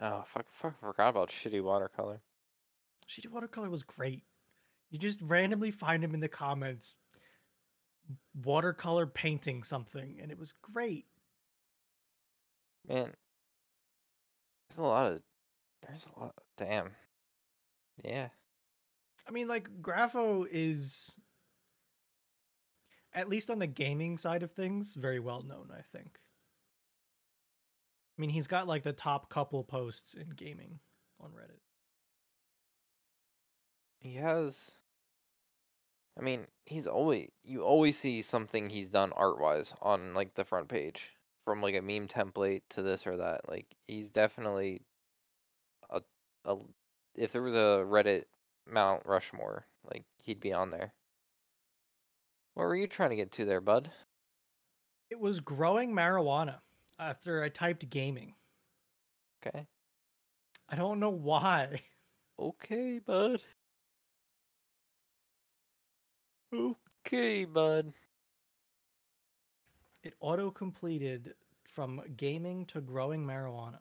[0.00, 0.46] Oh fuck!
[0.50, 0.78] Fuck!
[0.80, 2.20] Forgot about shitty watercolor.
[3.08, 4.22] Shitty Watercolor was great.
[4.90, 6.94] You just randomly find him in the comments
[8.44, 11.06] watercolor painting something and it was great.
[12.88, 13.12] Man,
[14.68, 15.22] there's a lot of
[15.86, 16.34] there's a lot.
[16.56, 16.90] Damn.
[18.04, 18.28] Yeah.
[19.26, 21.18] I mean like Grapho is
[23.12, 26.20] at least on the gaming side of things very well known, I think.
[28.16, 30.78] I mean, he's got like the top couple posts in gaming
[31.20, 31.60] on Reddit.
[34.06, 34.70] He has.
[36.16, 40.44] I mean, he's always you always see something he's done art wise on like the
[40.44, 41.10] front page,
[41.44, 43.48] from like a meme template to this or that.
[43.48, 44.82] Like he's definitely
[45.90, 46.02] a
[46.44, 46.56] a.
[47.16, 48.26] If there was a Reddit
[48.70, 50.92] Mount Rushmore, like he'd be on there.
[52.54, 53.90] What were you trying to get to there, bud?
[55.10, 56.60] It was growing marijuana
[56.96, 58.34] after I typed gaming.
[59.44, 59.66] Okay.
[60.68, 61.82] I don't know why.
[62.38, 63.40] Okay, bud.
[66.54, 67.92] Okay, bud.
[70.02, 71.34] It auto completed
[71.64, 73.80] from gaming to growing marijuana.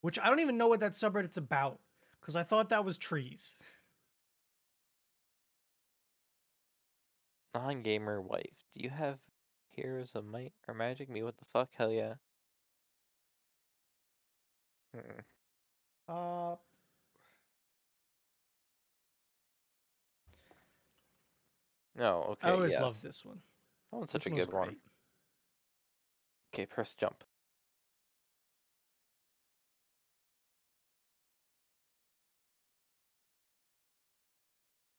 [0.00, 1.80] Which I don't even know what that subreddit's about
[2.20, 3.56] because I thought that was trees.
[7.54, 8.44] Non gamer wife.
[8.74, 9.18] Do you have
[9.70, 11.08] Heroes of Might or Magic?
[11.08, 11.70] Me, what the fuck?
[11.76, 12.14] Hell yeah.
[14.96, 15.22] Mm-mm.
[16.08, 16.56] Uh,
[21.98, 22.48] No, okay.
[22.48, 22.80] I always yes.
[22.80, 23.40] loved this one.
[23.90, 24.68] That one's This such a good one.
[24.68, 24.78] great.
[26.54, 27.24] Okay, press jump.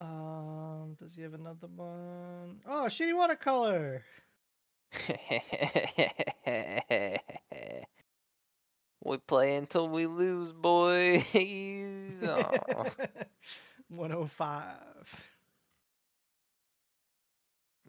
[0.01, 2.59] Um, does he have another one?
[2.67, 4.03] Oh, shitty watercolor.
[9.05, 11.23] we play until we lose, boys.
[12.23, 12.89] Aw.
[13.87, 15.38] 105.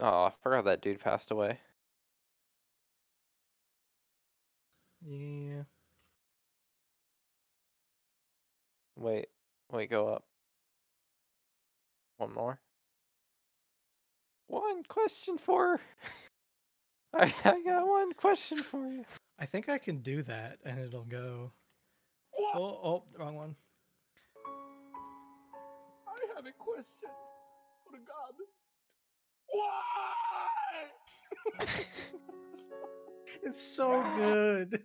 [0.01, 1.59] Oh, I forgot that dude passed away.
[5.07, 5.63] Yeah.
[8.97, 9.29] Wait,
[9.73, 10.25] wait, go up.
[12.19, 12.61] One more.
[14.49, 15.81] One question for.
[17.15, 19.05] I, I got one question for you.
[19.39, 21.53] I think I can do that and it'll go.
[22.55, 23.57] Oh, oh, wrong one.
[26.07, 27.11] I have a question
[27.85, 28.35] for God.
[29.53, 30.87] Why?
[33.43, 34.83] It's so good.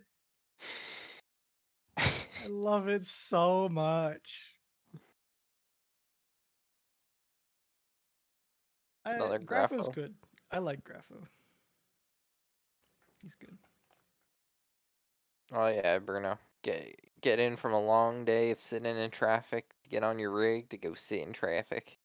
[1.98, 4.54] I love it so much.
[9.04, 9.94] I, another Grapho's Grapho.
[9.94, 10.14] good.
[10.50, 11.26] I like Grapho.
[13.22, 13.56] He's good.
[15.52, 16.38] Oh yeah, Bruno.
[16.62, 19.68] Get get in from a long day of sitting in traffic.
[19.84, 21.98] to Get on your rig to go sit in traffic.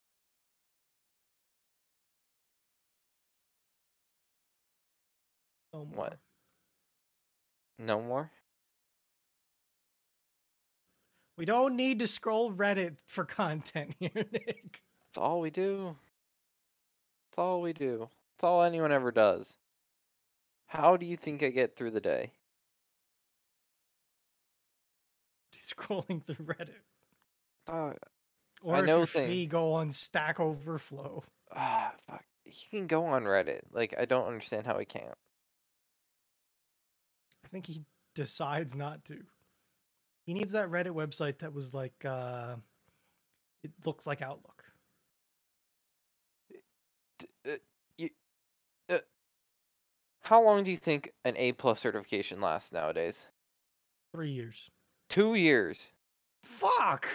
[5.74, 5.96] No more.
[5.96, 6.18] What?
[7.80, 8.32] No more.
[11.38, 14.82] We don't need to scroll Reddit for content here, Nick.
[15.08, 15.96] That's all we do.
[17.32, 18.10] That's all we do.
[18.38, 19.56] That's all anyone ever does.
[20.68, 22.32] How do you think I get through the day?
[25.60, 26.76] Scrolling through Reddit.
[27.68, 27.94] Uh,
[28.62, 31.24] Or I if know thing- fee go on Stack Overflow.
[31.56, 32.24] ah, fuck.
[32.46, 33.62] You can go on Reddit.
[33.72, 35.18] Like I don't understand how I can't.
[37.52, 37.84] I think he
[38.16, 39.18] decides not to.
[40.26, 42.56] He needs that Reddit website that was like uh
[43.64, 44.64] it looks like Outlook.
[47.48, 47.52] Uh,
[47.98, 48.10] you,
[48.90, 48.98] uh,
[50.22, 53.28] how long do you think an A plus certification lasts nowadays?
[54.14, 54.70] Three years.
[55.10, 55.92] Two years.
[56.44, 57.08] Fuck!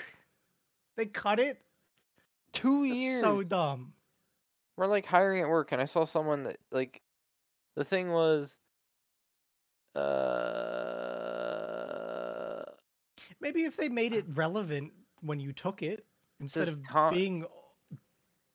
[0.96, 1.60] They cut it?
[2.52, 3.20] Two That's years.
[3.20, 3.92] so dumb.
[4.76, 7.00] We're like hiring at work, and I saw someone that like,
[7.74, 8.56] the thing was,
[9.96, 10.96] uh,
[13.40, 16.06] Maybe if they made it relevant when you took it
[16.40, 16.80] instead of
[17.12, 17.44] being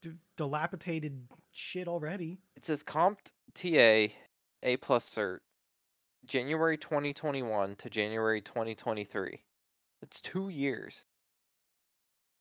[0.02, 2.40] d- dilapidated shit already.
[2.56, 4.08] it says Compt TA
[4.64, 5.40] A plus cert,
[6.26, 9.44] January 2021 to January 2023.
[10.02, 11.06] That's two years.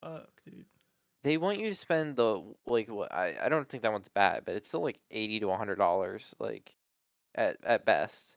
[0.03, 0.65] Fuck, dude.
[1.23, 4.45] They want you to spend the like what I I don't think that one's bad,
[4.47, 6.75] but it's still like eighty to hundred dollars, like
[7.35, 8.37] at at best.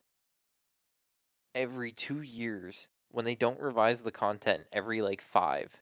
[1.56, 5.82] Every two years when they don't revise the content every like five.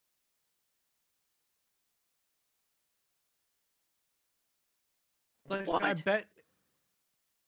[5.48, 5.84] Like what?
[5.84, 6.26] I bet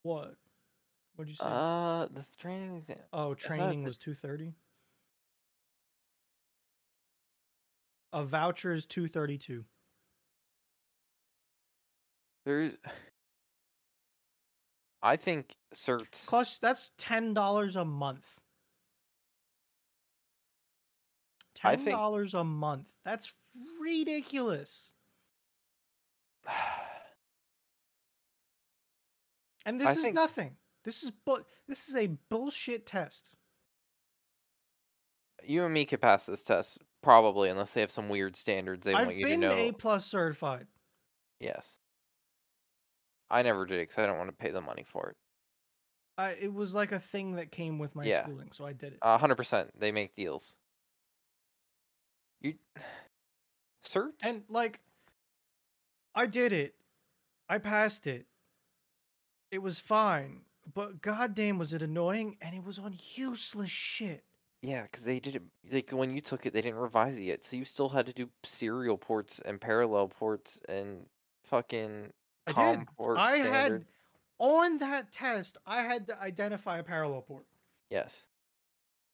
[0.03, 0.35] what?
[1.15, 1.45] What'd you say?
[1.47, 2.97] Uh, the training exam.
[3.13, 4.53] oh, training was two thirty.
[8.11, 9.65] A voucher is two thirty two.
[12.45, 12.73] There's.
[15.03, 16.25] I think certs.
[16.27, 18.25] Plus, that's ten dollars a month.
[21.55, 22.89] Ten think- dollars a month.
[23.05, 23.33] That's
[23.79, 24.93] ridiculous.
[29.65, 30.57] And this I is think- nothing.
[30.83, 33.33] This is bu- This is a bullshit test.
[35.41, 38.93] You and me could pass this test probably, unless they have some weird standards they
[38.93, 39.51] I've want you to know.
[39.51, 39.69] I've been.
[39.69, 40.67] A plus certified.
[41.39, 41.79] Yes.
[43.29, 45.17] I never did because I don't want to pay the money for it.
[46.17, 48.23] I, it was like a thing that came with my Yeah.
[48.23, 48.99] schooling, so I did it.
[49.01, 49.71] A hundred percent.
[49.79, 50.55] They make deals.
[52.41, 52.53] You
[53.83, 54.23] certs?
[54.23, 54.79] and like,
[56.15, 56.75] I did it.
[57.49, 58.25] I passed it.
[59.51, 60.41] It was fine,
[60.73, 62.37] but goddamn, was it annoying?
[62.41, 64.23] And it was on useless shit.
[64.61, 67.43] yeah, because they did it like when you took it, they didn't revise it yet,
[67.43, 71.05] so you still had to do serial ports and parallel ports and
[71.43, 72.11] fucking
[72.47, 72.87] I did.
[73.17, 73.85] I had
[74.39, 75.57] on that test.
[75.65, 77.45] I had to identify a parallel port,
[77.89, 78.27] Yes.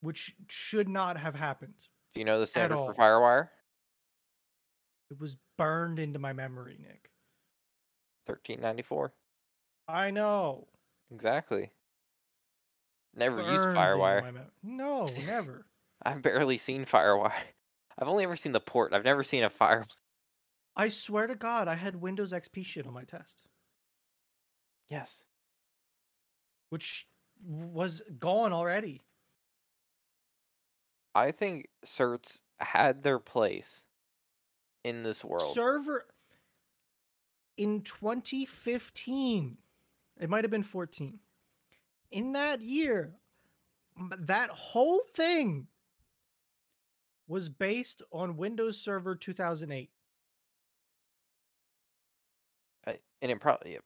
[0.01, 1.75] which should not have happened.
[2.13, 3.49] Do you know the standard for FireWire?
[5.11, 7.09] It was burned into my memory, Nick.
[8.25, 9.13] Thirteen ninety four.
[9.87, 10.67] I know.
[11.11, 11.71] Exactly.
[13.15, 14.45] Never used Burned into FireWire.
[14.63, 15.65] No, never.
[16.03, 17.31] I've barely seen FireWire.
[17.97, 18.93] I've only ever seen the port.
[18.93, 19.83] I've never seen a fire.
[20.79, 23.43] I swear to God, I had Windows XP shit on my test,
[24.87, 25.25] Yes.
[26.69, 27.05] which
[27.43, 29.01] was gone already.
[31.13, 33.83] I think certs had their place
[34.85, 35.53] in this world.
[35.53, 36.07] Server
[37.57, 39.57] in 2015,
[40.21, 41.19] it might have been 14.
[42.11, 43.19] In that year,
[43.97, 45.67] that whole thing
[47.27, 49.91] was based on Windows Server 2008.
[52.87, 53.79] I- and it probably yeah.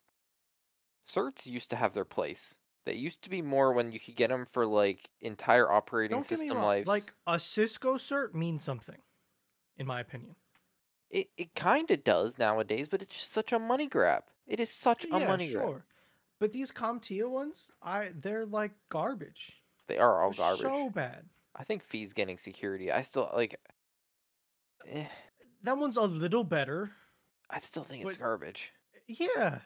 [1.08, 2.58] certs used to have their place.
[2.86, 6.26] They used to be more when you could get them for like entire operating Don't
[6.26, 6.88] system lives.
[6.88, 8.98] like a Cisco cert means something,
[9.78, 10.36] in my opinion.
[11.10, 14.24] it, it kind of does nowadays, but it's just such a money grab.
[14.48, 15.62] It is such a yeah, money sure.
[15.62, 15.84] grab.
[16.40, 19.62] But these CompTIA ones, I they're like garbage.
[19.88, 20.62] They are all They're garbage.
[20.62, 21.26] So bad.
[21.56, 22.92] I think fees getting security.
[22.92, 23.60] I still like.
[24.88, 25.06] Eh,
[25.64, 26.92] That one's a little better.
[27.50, 28.74] I still think it's garbage.
[29.08, 29.60] Yeah.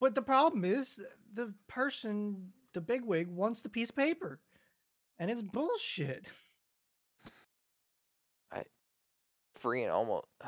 [0.00, 1.00] But the problem is
[1.32, 4.40] the person, the bigwig, wants the piece of paper.
[5.18, 6.26] And it's bullshit.
[8.52, 8.64] I
[9.54, 10.26] free and almost.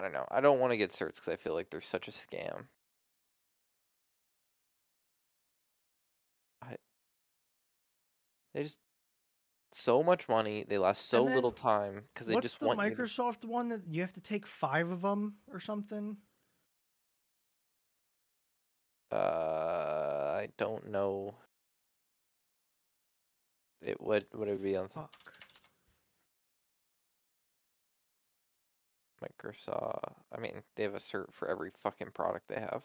[0.00, 0.26] I don't know.
[0.30, 2.64] I don't want to get certs because I feel like they're such a scam.
[6.62, 6.76] I.
[8.54, 8.78] They just
[9.72, 10.64] so much money.
[10.68, 13.68] They last so then little time because they just the want you to- Microsoft one
[13.68, 16.16] that you have to take five of them or something?
[19.12, 19.16] Uh,
[20.36, 21.34] I don't know.
[23.82, 25.10] It would would it be on Fuck.
[29.22, 30.12] Microsoft?
[30.32, 32.84] I mean, they have a cert for every fucking product they have.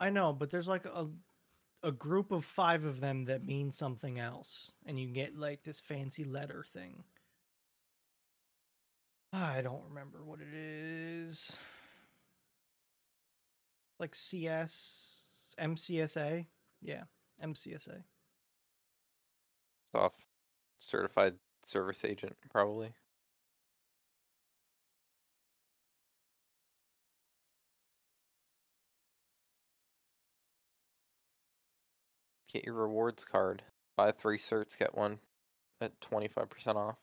[0.00, 1.06] I know, but there's like a
[1.84, 5.80] a group of five of them that mean something else, and you get like this
[5.80, 7.04] fancy letter thing.
[9.32, 11.54] I don't remember what it is.
[14.00, 16.46] Like CS, MCSA,
[16.80, 17.02] yeah,
[17.44, 18.02] MCSA.
[19.92, 20.20] Soft
[20.80, 21.34] certified
[21.66, 22.94] service agent, probably.
[32.54, 33.64] Get your rewards card.
[33.96, 35.18] Buy three certs, get one
[35.80, 36.96] at twenty five percent off.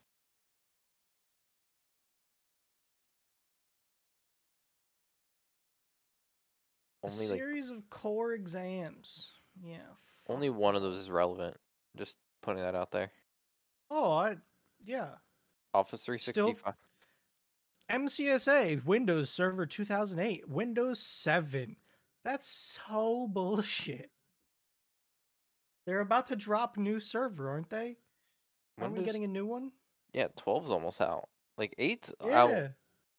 [7.04, 9.30] A Only like series of core exams.
[9.62, 9.78] Yeah.
[10.28, 11.56] only one of those is relevant.
[11.96, 13.10] Just putting that out there.
[13.90, 14.36] Oh, I
[14.84, 15.10] yeah.
[15.74, 16.58] Office 365.
[16.58, 16.74] Still-
[17.90, 21.76] MCSA Windows Server 2008, Windows 7.
[22.24, 24.10] That's so bullshit.
[25.86, 27.96] They're about to drop new server, aren't they?
[28.80, 29.72] Aren't we getting a new one?
[30.12, 31.28] Yeah, 12's almost out.
[31.58, 32.42] Like 8's Yeah.
[32.42, 32.70] out.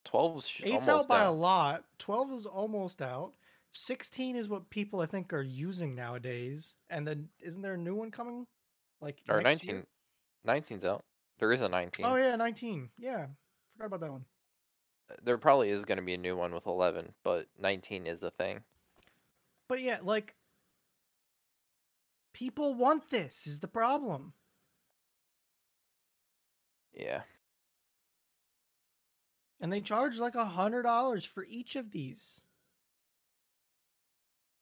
[0.05, 1.85] 12's sh- Eight's almost out by a lot.
[1.99, 3.33] 12 is almost out.
[3.71, 6.75] 16 is what people I think are using nowadays.
[6.89, 8.45] And then isn't there a new one coming?
[9.01, 9.85] Like Or next year?
[10.45, 10.77] 19.
[10.77, 11.03] 19's out.
[11.39, 12.05] There is a 19.
[12.05, 12.89] Oh yeah, 19.
[12.97, 13.27] Yeah.
[13.73, 14.25] Forgot about that one.
[15.09, 18.19] Uh, there probably is going to be a new one with 11, but 19 is
[18.19, 18.63] the thing.
[19.67, 20.35] But yeah, like
[22.33, 24.33] people want this is the problem.
[26.93, 27.21] Yeah.
[29.59, 32.41] And they charge like a hundred dollars for each of these.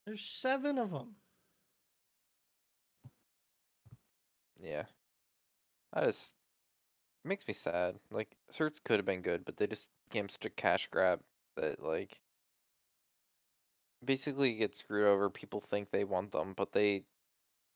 [0.06, 1.16] There's seven of them.
[4.60, 4.84] Yeah.
[5.94, 6.34] I just
[7.24, 7.96] it makes me sad.
[8.12, 11.22] Like certs could have been good, but they just became such a cash grab
[11.56, 12.20] that like
[14.04, 15.30] basically get screwed over.
[15.30, 17.04] People think they want them, but they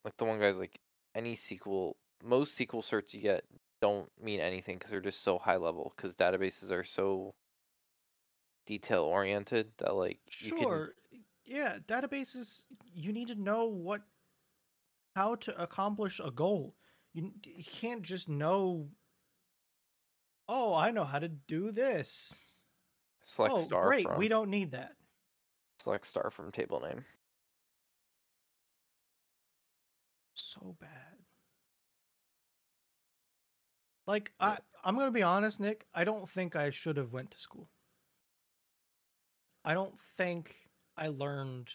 [0.05, 0.79] like the one guy's like
[1.15, 3.43] any SQL most SQL certs you get
[3.81, 7.33] don't mean anything because they're just so high level because databases are so
[8.65, 10.93] detail oriented that like you can Sure.
[11.43, 12.63] Yeah, databases
[12.93, 14.01] you need to know what
[15.15, 16.75] how to accomplish a goal.
[17.13, 18.87] You, you can't just know
[20.47, 22.53] oh, I know how to do this.
[23.23, 24.07] select oh, star great.
[24.07, 24.93] from We don't need that.
[25.79, 27.03] select star from table name.
[30.55, 30.89] So bad.
[34.07, 37.39] Like I I'm to be honest, Nick, I don't think I should have went to
[37.39, 37.67] school.
[39.63, 40.55] I don't think
[40.95, 41.69] I learned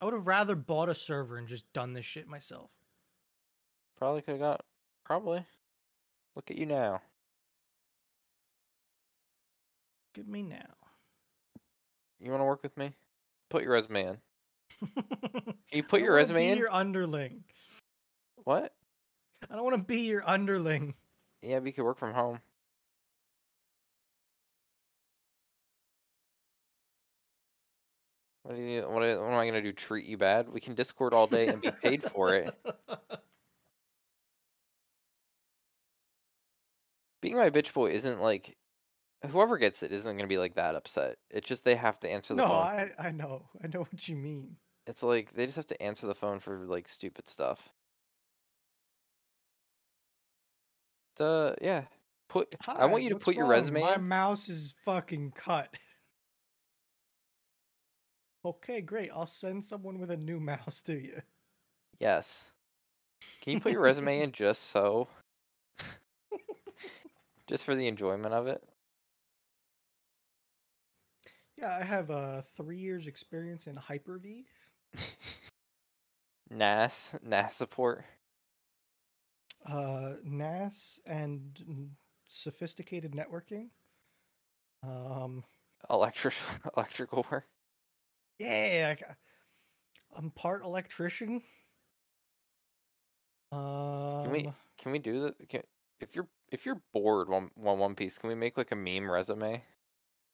[0.00, 2.70] I would have rather bought a server and just done this shit myself.
[3.96, 4.64] Probably could have got
[5.04, 5.44] probably.
[6.34, 7.00] Look at you now.
[10.14, 10.74] Give me now.
[12.18, 12.92] You want to work with me?
[13.50, 14.18] Put your resume in.
[14.80, 16.58] Can you put your resume be in?
[16.58, 17.44] Your underling.
[18.44, 18.72] What?
[19.50, 20.94] I don't want to be your underling.
[21.42, 22.40] Yeah, we could work from home.
[28.42, 29.72] What, do you, what, what am I gonna do?
[29.72, 30.48] Treat you bad?
[30.48, 32.54] We can Discord all day and be paid for it.
[37.20, 38.56] Being my bitch boy isn't like
[39.30, 41.16] whoever gets it isn't gonna be like that upset.
[41.28, 42.56] It's just they have to answer the no, phone.
[42.56, 43.42] I I know.
[43.64, 44.56] I know what you mean.
[44.86, 47.70] It's like they just have to answer the phone for like stupid stuff.
[51.18, 51.82] Uh, yeah.
[52.28, 52.54] Put.
[52.66, 53.52] I want you to put your wrong?
[53.52, 54.06] resume My in.
[54.08, 55.68] mouse is fucking cut.
[58.44, 59.10] Okay, great.
[59.12, 61.20] I'll send someone with a new mouse to you.
[61.98, 62.52] Yes.
[63.40, 65.08] Can you put your resume in just so?
[67.46, 68.62] just for the enjoyment of it.
[71.56, 74.44] Yeah, I have uh three years experience in Hyper V.
[76.50, 78.04] NAS, NAS support.
[79.66, 81.96] uh, NAS and
[82.26, 83.70] sophisticated networking.
[84.82, 85.44] Um,
[85.90, 86.34] Electric
[86.76, 87.48] electrical work.
[88.38, 88.94] yeah,
[90.16, 91.42] I'm part electrician.
[93.52, 95.48] Um, Can we can we do that?
[95.48, 95.62] Can,
[96.00, 99.10] if you're if you're bored one one One Piece, can we make like a meme
[99.10, 99.64] resume?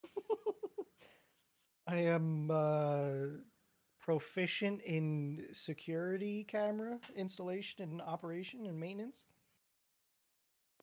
[1.87, 3.15] I am uh,
[4.03, 9.27] proficient in security camera installation and operation and maintenance.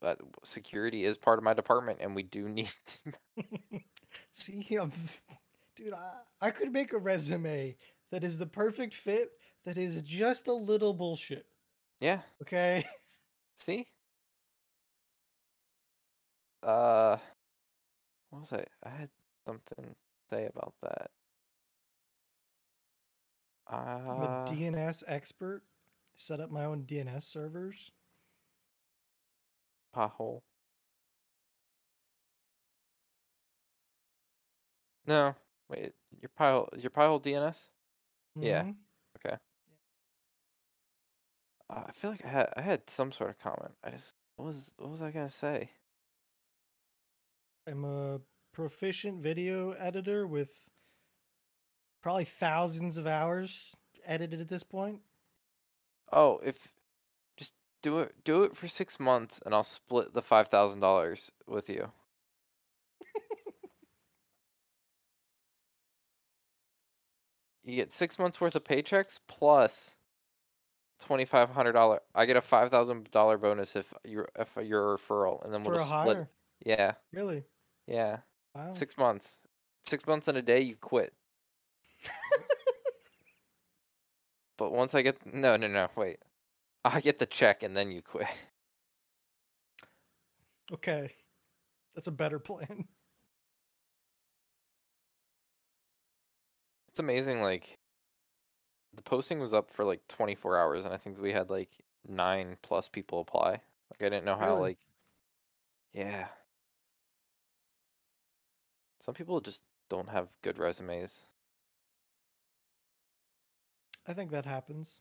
[0.02, 2.72] Uh, security is part of my department, and we do need.
[3.06, 3.80] To...
[4.32, 4.92] See, I'm,
[5.76, 7.76] dude, I, I could make a resume
[8.12, 9.30] that is the perfect fit.
[9.66, 11.46] That is just a little bullshit.
[12.00, 12.22] yeah.
[12.42, 12.86] Okay.
[13.56, 13.88] See.
[16.64, 17.18] Uh,
[18.30, 18.66] what was I?
[18.84, 19.10] I had
[19.46, 21.12] something to say about that.
[23.70, 25.64] I'm a Uh, DNS expert.
[26.16, 27.92] Set up my own DNS servers.
[29.94, 30.42] pothole.
[35.06, 35.36] No,
[35.70, 35.94] wait.
[36.22, 37.70] Your pile, is your pile DNS.
[38.36, 38.64] Yeah.
[38.64, 38.76] Mhm.
[41.70, 43.76] Uh, I feel like I had I had some sort of comment.
[43.84, 45.72] I just what was what was I gonna say?
[47.68, 48.20] I'm a
[48.54, 50.70] proficient video editor with
[52.02, 55.02] probably thousands of hours edited at this point.
[56.12, 56.72] Oh, if
[57.38, 61.32] just do it do it for six months, and I'll split the five thousand dollars
[61.48, 61.92] with you.
[67.64, 69.96] you get six months worth of paychecks plus
[71.00, 72.02] twenty five hundred dollar.
[72.16, 75.64] I get a five thousand dollar bonus if you're if you're a referral, and then
[75.64, 76.18] we'll split.
[76.18, 76.30] hire.
[76.66, 77.44] Yeah, Really?
[77.88, 78.18] yeah.
[78.54, 78.74] Wow.
[78.74, 79.40] Six months.
[79.86, 81.14] Six months and a day, you quit.
[84.60, 86.20] But once I get no, no, no, wait.
[86.84, 88.28] I get the check and then you quit.
[90.74, 91.14] okay.
[91.96, 92.90] That's a better plan.
[96.90, 97.42] It's amazing.
[97.42, 97.80] Like
[98.94, 101.70] the posting was up for like 24 hours, and I think we had like
[102.06, 103.52] nine plus people apply.
[103.52, 104.56] Like I didn't know how.
[104.56, 104.62] Really?
[104.62, 104.80] Like,
[105.94, 106.28] yeah.
[109.00, 111.24] Some people just don't have good resumes.
[114.10, 115.00] I think that happens.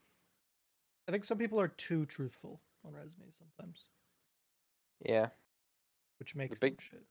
[1.08, 3.86] I think some people are too truthful on resumes sometimes,
[5.00, 5.30] Yeah.
[6.18, 7.06] which makes big- shit.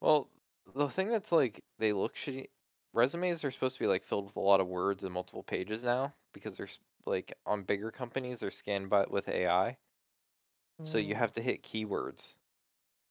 [0.00, 0.28] Well,
[0.74, 2.50] the thing that's like they look shitty.
[2.92, 5.84] Resumes are supposed to be like filled with a lot of words and multiple pages
[5.84, 6.68] now because they're
[7.06, 9.78] like on bigger companies they're scanned by with AI.
[10.82, 11.18] So you Mm.
[11.18, 12.34] have to hit keywords.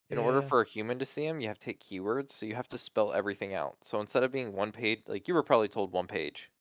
[0.09, 2.55] In order for a human to see them, you have to hit keywords, so you
[2.55, 3.83] have to spell everything out.
[3.85, 6.51] So instead of being one page, like you were probably told one page.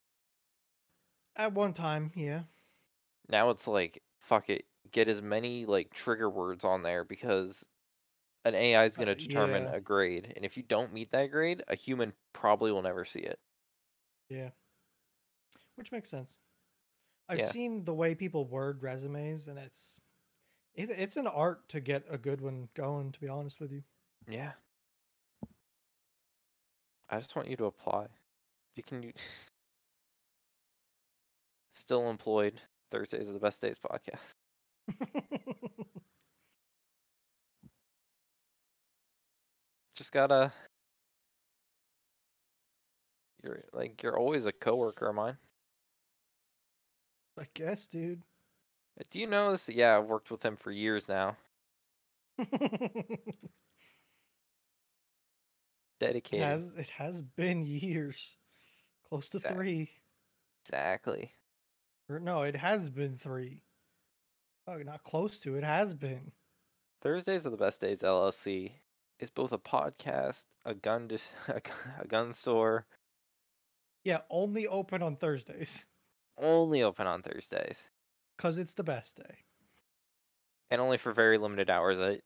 [1.38, 2.44] At one time, yeah.
[3.28, 7.64] Now it's like fuck it, get as many like trigger words on there because
[8.44, 9.72] an AI is Uh, going to determine yeah.
[9.72, 13.20] a grade, and if you don't meet that grade, a human probably will never see
[13.20, 13.40] it.
[14.28, 14.50] Yeah.
[15.76, 16.38] Which makes sense.
[17.28, 17.52] I've Yeah.
[17.52, 20.00] seen the way people word resumes, and it's
[20.74, 23.12] it, it's an art to get a good one going.
[23.12, 23.84] To be honest with you,
[24.28, 24.52] Yeah.
[27.10, 28.08] I just want you to apply.
[28.76, 29.12] You can.
[31.78, 32.60] Still employed.
[32.90, 34.34] Thursdays are the best days podcast.
[39.94, 40.52] Just gotta.
[43.44, 45.38] You're like you're always a coworker of mine.
[47.38, 48.22] I guess, dude.
[49.10, 49.68] Do you know this?
[49.68, 51.36] Yeah, I've worked with him for years now.
[52.38, 53.20] it
[56.00, 56.42] Dedicated.
[56.44, 58.36] has it has been years,
[59.08, 59.90] close to three.
[60.64, 61.32] Exactly.
[62.08, 63.62] Or no, it has been three.
[64.66, 65.56] Oh, not close to.
[65.56, 66.32] It has been.
[67.02, 68.02] Thursdays are the best days.
[68.02, 68.72] LLC
[69.18, 71.60] is both a podcast, a gun, dis- a
[72.00, 72.86] a gun store,
[74.04, 75.86] Yeah, only open on Thursdays
[76.40, 77.90] only open on Thursdays,
[78.36, 79.38] because it's the best day.
[80.70, 82.20] and only for very limited hours that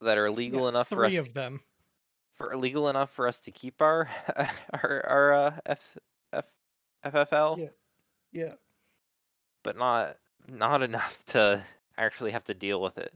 [0.00, 1.60] that are legal Yeah, enough for us three to of them.
[2.34, 4.08] for legal enough for us to keep our
[4.72, 5.96] our our uh, F,
[6.32, 6.46] F,
[7.04, 7.68] FFL, Yeah.
[8.32, 8.52] Yeah.
[9.64, 11.64] But not not enough to
[11.98, 13.12] actually have to deal with it.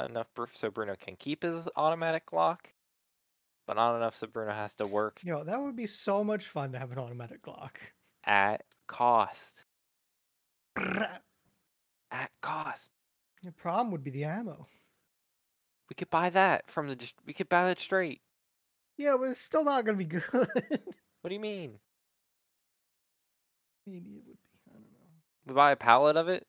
[0.00, 2.58] Enough so Bruno can keep his automatic Glock,
[3.66, 6.72] but not enough so Bruno has to work Yo, that would be so much fun
[6.72, 7.76] to have an automatic Glock.
[8.24, 9.64] at cost.
[10.76, 12.90] At cost.
[13.42, 14.66] The problem would be the ammo.
[15.88, 17.12] We could buy that from the.
[17.26, 18.22] We could buy that straight.
[18.96, 20.22] Yeah, but it's still not gonna be good.
[20.32, 21.78] What do you mean?
[23.86, 24.38] Maybe it would be.
[24.70, 25.08] I don't know.
[25.46, 26.46] We buy a pallet of it.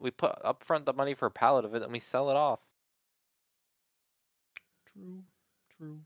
[0.00, 2.60] We put upfront the money for a pallet of it, and we sell it off.
[4.92, 5.22] True.
[5.76, 6.00] True.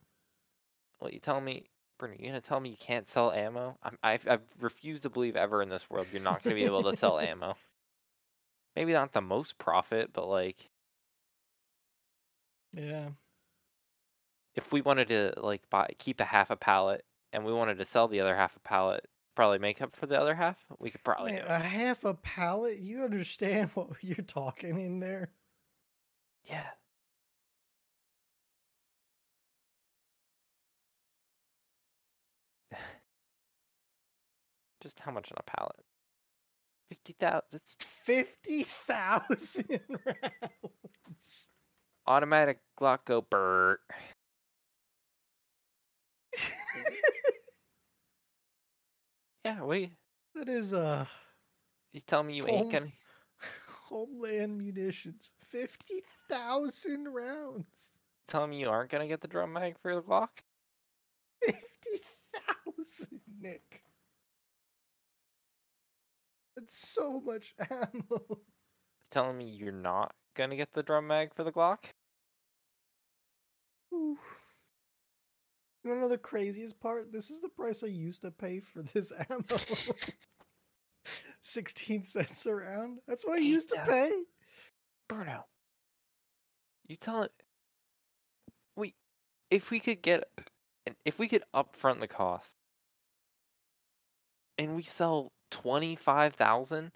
[0.99, 1.65] What you telling me,
[1.99, 2.15] Bruno?
[2.19, 3.79] You gonna tell me you can't sell ammo?
[3.83, 6.83] I'm, I've I've refused to believe ever in this world you're not gonna be able
[6.85, 7.57] to sell ammo.
[8.77, 10.71] Maybe not the most profit, but like
[12.73, 13.11] Yeah.
[14.55, 17.85] if we wanted to like buy keep a half a pallet and we wanted to
[17.85, 19.09] sell the other half a pallet,
[19.41, 20.59] probably make up for the other half.
[20.79, 21.47] We could probably Man, do.
[21.49, 22.79] a half a pallet.
[22.79, 25.31] You understand what you're talking in there?
[26.45, 26.67] Yeah.
[34.83, 35.81] Just how much on a pallet?
[36.91, 37.45] Fifty thousand.
[37.55, 41.49] It's Fifty thousand rounds.
[42.07, 43.81] automatic Glock go Bert.
[49.45, 49.89] Yeah, are
[50.35, 51.07] that is uh
[51.93, 52.93] you tell me you Home- ain't gonna?
[53.89, 55.31] homeland munitions.
[55.49, 57.91] Fifty thousand rounds.
[58.29, 60.29] Tell me you aren't gonna get the drum mag for the Glock?
[61.43, 62.01] Fifty
[62.35, 63.83] thousand, Nick.
[66.57, 68.41] That's so much ammo.
[69.11, 71.79] Telling me you're not gonna get the drum mag for the Glock?
[73.93, 74.19] Ooh.
[75.83, 77.13] You wanna know the craziest part?
[77.13, 79.43] This is the price I used to pay for this ammo.
[81.43, 82.99] 16 cents a round.
[83.09, 84.13] That's what I used to pay.
[85.09, 85.47] Bruno,
[86.87, 87.33] you tell it.
[88.77, 88.95] We,
[89.51, 90.25] if we could get,
[91.05, 92.57] if we could upfront the cost,
[94.59, 96.93] and we sell twenty five thousand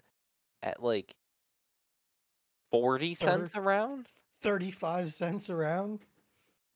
[0.61, 1.15] at like
[2.71, 4.07] forty cents a round,
[4.41, 6.05] 35 cents a round.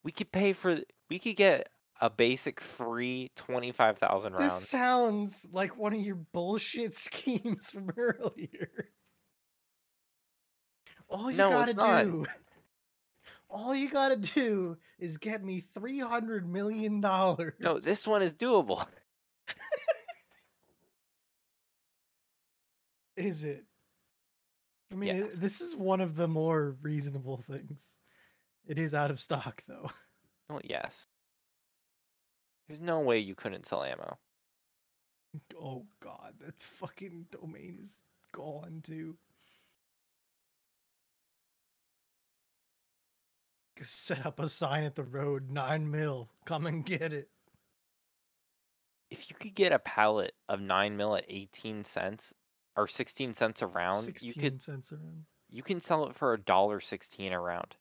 [0.04, 0.80] we could pay for.
[1.10, 1.70] We could get
[2.02, 4.70] a basic free twenty five thousand This rounds.
[4.70, 8.90] sounds like one of your bullshit schemes from earlier.
[11.10, 12.26] All you No, gotta do,
[13.50, 17.54] all you gotta do is get me three hundred million dollars.
[17.60, 18.86] No, this one is doable.
[23.18, 23.66] is it?
[24.92, 27.92] I mean, it- this is one of the more reasonable things.
[28.66, 29.90] It is out of stock, though.
[30.48, 31.08] Well, yes.
[32.70, 34.18] There's no way you couldn't sell ammo.
[35.62, 37.98] Oh god, that fucking domain is
[38.32, 39.18] gone too.
[43.82, 46.30] Set up a sign at the road, nine mil.
[46.46, 47.30] Come and get it.
[49.10, 52.34] if you could get a pallet of nine mil at eighteen cents
[52.76, 55.26] or sixteen cents a round, you Sixteen could cents around.
[55.50, 57.78] you can sell it for a dollar sixteen a round.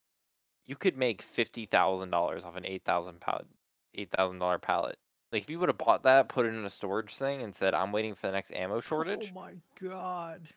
[0.65, 3.47] you could make fifty thousand dollars off an eight thousand pound
[3.95, 4.99] eight thousand dollar pallet.
[5.33, 7.75] Like if you would have bought that, put it in a storage thing, and said,
[7.75, 10.49] "I'm waiting for the next ammo oh shortage," Oh my god.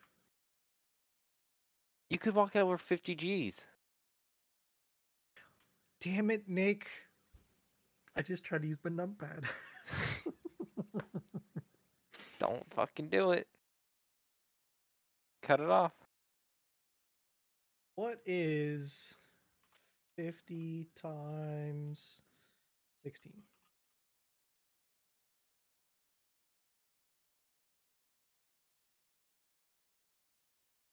[2.09, 3.65] you could walk out with fifty G's.
[5.99, 6.87] Damn it, Nick.
[8.15, 9.43] I just tried to use my numpad.
[12.39, 13.47] Don't fucking do it.
[15.43, 15.93] Cut it off.
[17.95, 19.13] what is
[20.17, 22.21] 50 times
[23.03, 23.43] 16?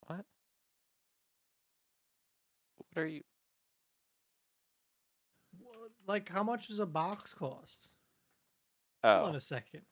[0.07, 0.25] What?
[2.77, 3.23] What are you?
[5.59, 7.89] What- Like, how much does a box cost?
[9.05, 9.83] Hold on Oh, a second.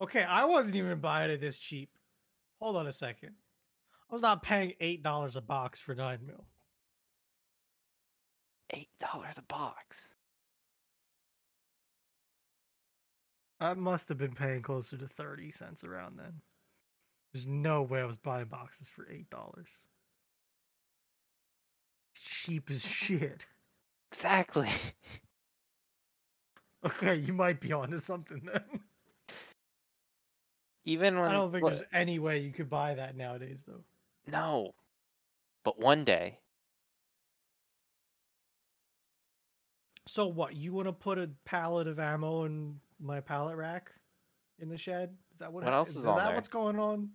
[0.00, 1.96] Okay, I wasn't even buying it this cheap.
[2.60, 3.36] Hold on a second.
[4.10, 6.46] I was not paying eight dollars a box for nine mil.
[8.70, 10.13] eight dollars a box.
[13.64, 16.40] I must have been paying closer to thirty cents around then.
[17.32, 19.68] There's no way I was buying boxes for eight dollars.
[22.14, 23.46] Cheap as shit.
[24.12, 24.68] Exactly.
[26.86, 28.80] Okay, you might be onto something then.
[30.84, 33.82] Even when I don't think what- there's any way you could buy that nowadays, though.
[34.26, 34.74] no,
[35.64, 36.40] but one day
[40.06, 40.54] So what?
[40.54, 43.92] You want to put a pallet of ammo in my pallet rack
[44.58, 45.14] in the shed?
[45.32, 45.64] Is that what?
[45.64, 46.34] What else is is on that there?
[46.34, 47.10] what's going on?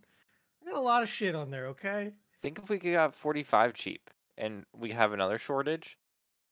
[0.61, 1.67] I got a lot of shit on there.
[1.67, 2.13] Okay.
[2.41, 5.97] think if we could got forty five cheap and we have another shortage.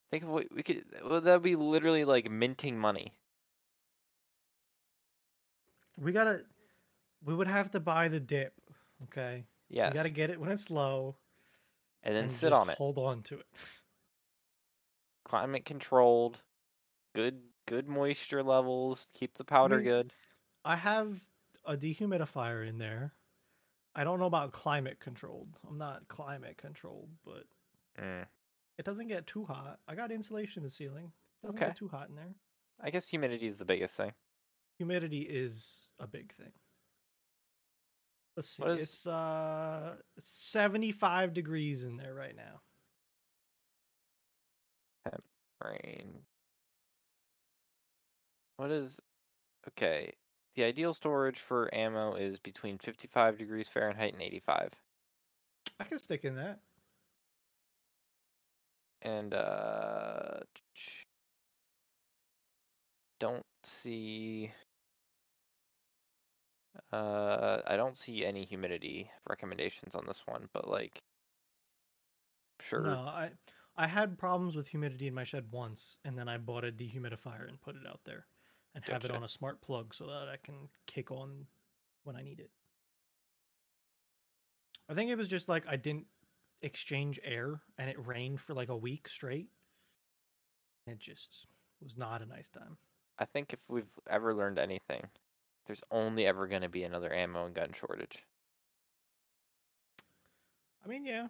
[0.10, 0.84] Think of what we could.
[1.06, 3.14] Well, that'd be literally like minting money.
[6.00, 6.42] We gotta.
[7.26, 8.54] We would have to buy the dip.
[9.04, 9.46] Okay.
[9.70, 9.90] Yeah.
[9.90, 11.18] We gotta get it when it's low.
[12.04, 12.78] and then and sit on it.
[12.78, 13.46] Hold on to it.
[15.26, 16.42] Climate controlled,
[17.14, 19.06] good good moisture levels.
[19.14, 20.14] Keep the powder mean, good.
[20.66, 21.20] I have
[21.66, 23.14] a dehumidifier in there.
[23.94, 25.58] I don't know about climate controlled.
[25.68, 27.44] I'm not climate controlled, but
[28.00, 28.26] Mm.
[28.78, 29.80] it doesn't get too hot.
[29.88, 31.12] I got insulation in the ceiling.
[31.44, 31.68] Doesn't Okay.
[31.68, 32.34] get too hot in there.
[32.80, 34.14] I guess humidity is the biggest thing.
[34.78, 36.54] Humidity is a big thing.
[38.36, 38.64] Let's see.
[38.64, 42.62] Is- It's uh 75 degrees in there right now.
[45.64, 46.27] Rain.
[48.58, 48.98] What is
[49.68, 50.14] okay?
[50.56, 54.72] The ideal storage for ammo is between 55 degrees Fahrenheit and 85.
[55.80, 56.60] I can stick in that.
[59.04, 60.40] And uh
[63.20, 64.52] don't see
[66.92, 71.00] uh I don't see any humidity recommendations on this one, but like
[72.60, 72.82] sure.
[72.82, 73.30] No, I
[73.76, 77.48] I had problems with humidity in my shed once, and then I bought a dehumidifier
[77.48, 78.26] and put it out there,
[78.78, 81.48] and have it on a smart plug so that I can kick on
[82.04, 82.52] when I need it.
[84.90, 86.06] I think it was just like I didn't
[86.62, 89.48] exchange air, and it rained for like a week straight.
[90.86, 91.48] It just
[91.82, 92.78] was not a nice time.
[93.20, 95.08] I think if we've ever learned anything,
[95.66, 98.24] there's only ever going to be another ammo and gun shortage.
[100.86, 101.28] I mean, yeah,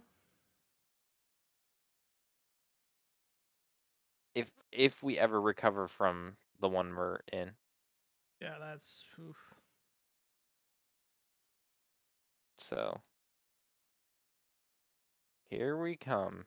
[4.36, 7.52] If if we ever recover from the one we're in.
[8.42, 9.36] yeah, that's oof.
[12.58, 13.00] So
[15.50, 16.46] here we come.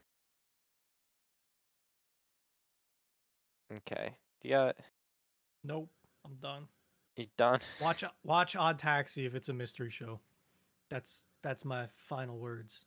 [3.74, 4.14] Okay.
[4.42, 4.72] Yeah,
[5.64, 5.88] nope.
[6.24, 6.66] I'm done.
[7.16, 7.60] you done?
[7.80, 10.20] Watch watch Odd Taxi if it's a mystery show.
[10.90, 12.80] That's that's my final words.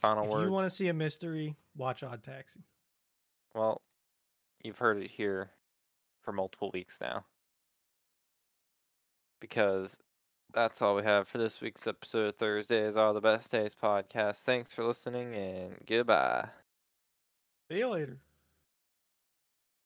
[0.00, 0.44] Final if words.
[0.44, 2.60] you want to see a mystery, watch Odd Taxi.
[3.54, 3.82] Well,
[4.62, 5.50] you've heard it here
[6.28, 7.24] for multiple weeks now.
[9.40, 9.96] Because
[10.52, 14.42] that's all we have for this week's episode of Thursdays Are the Best Days podcast.
[14.42, 16.50] Thanks for listening and goodbye.
[17.70, 18.18] See you later.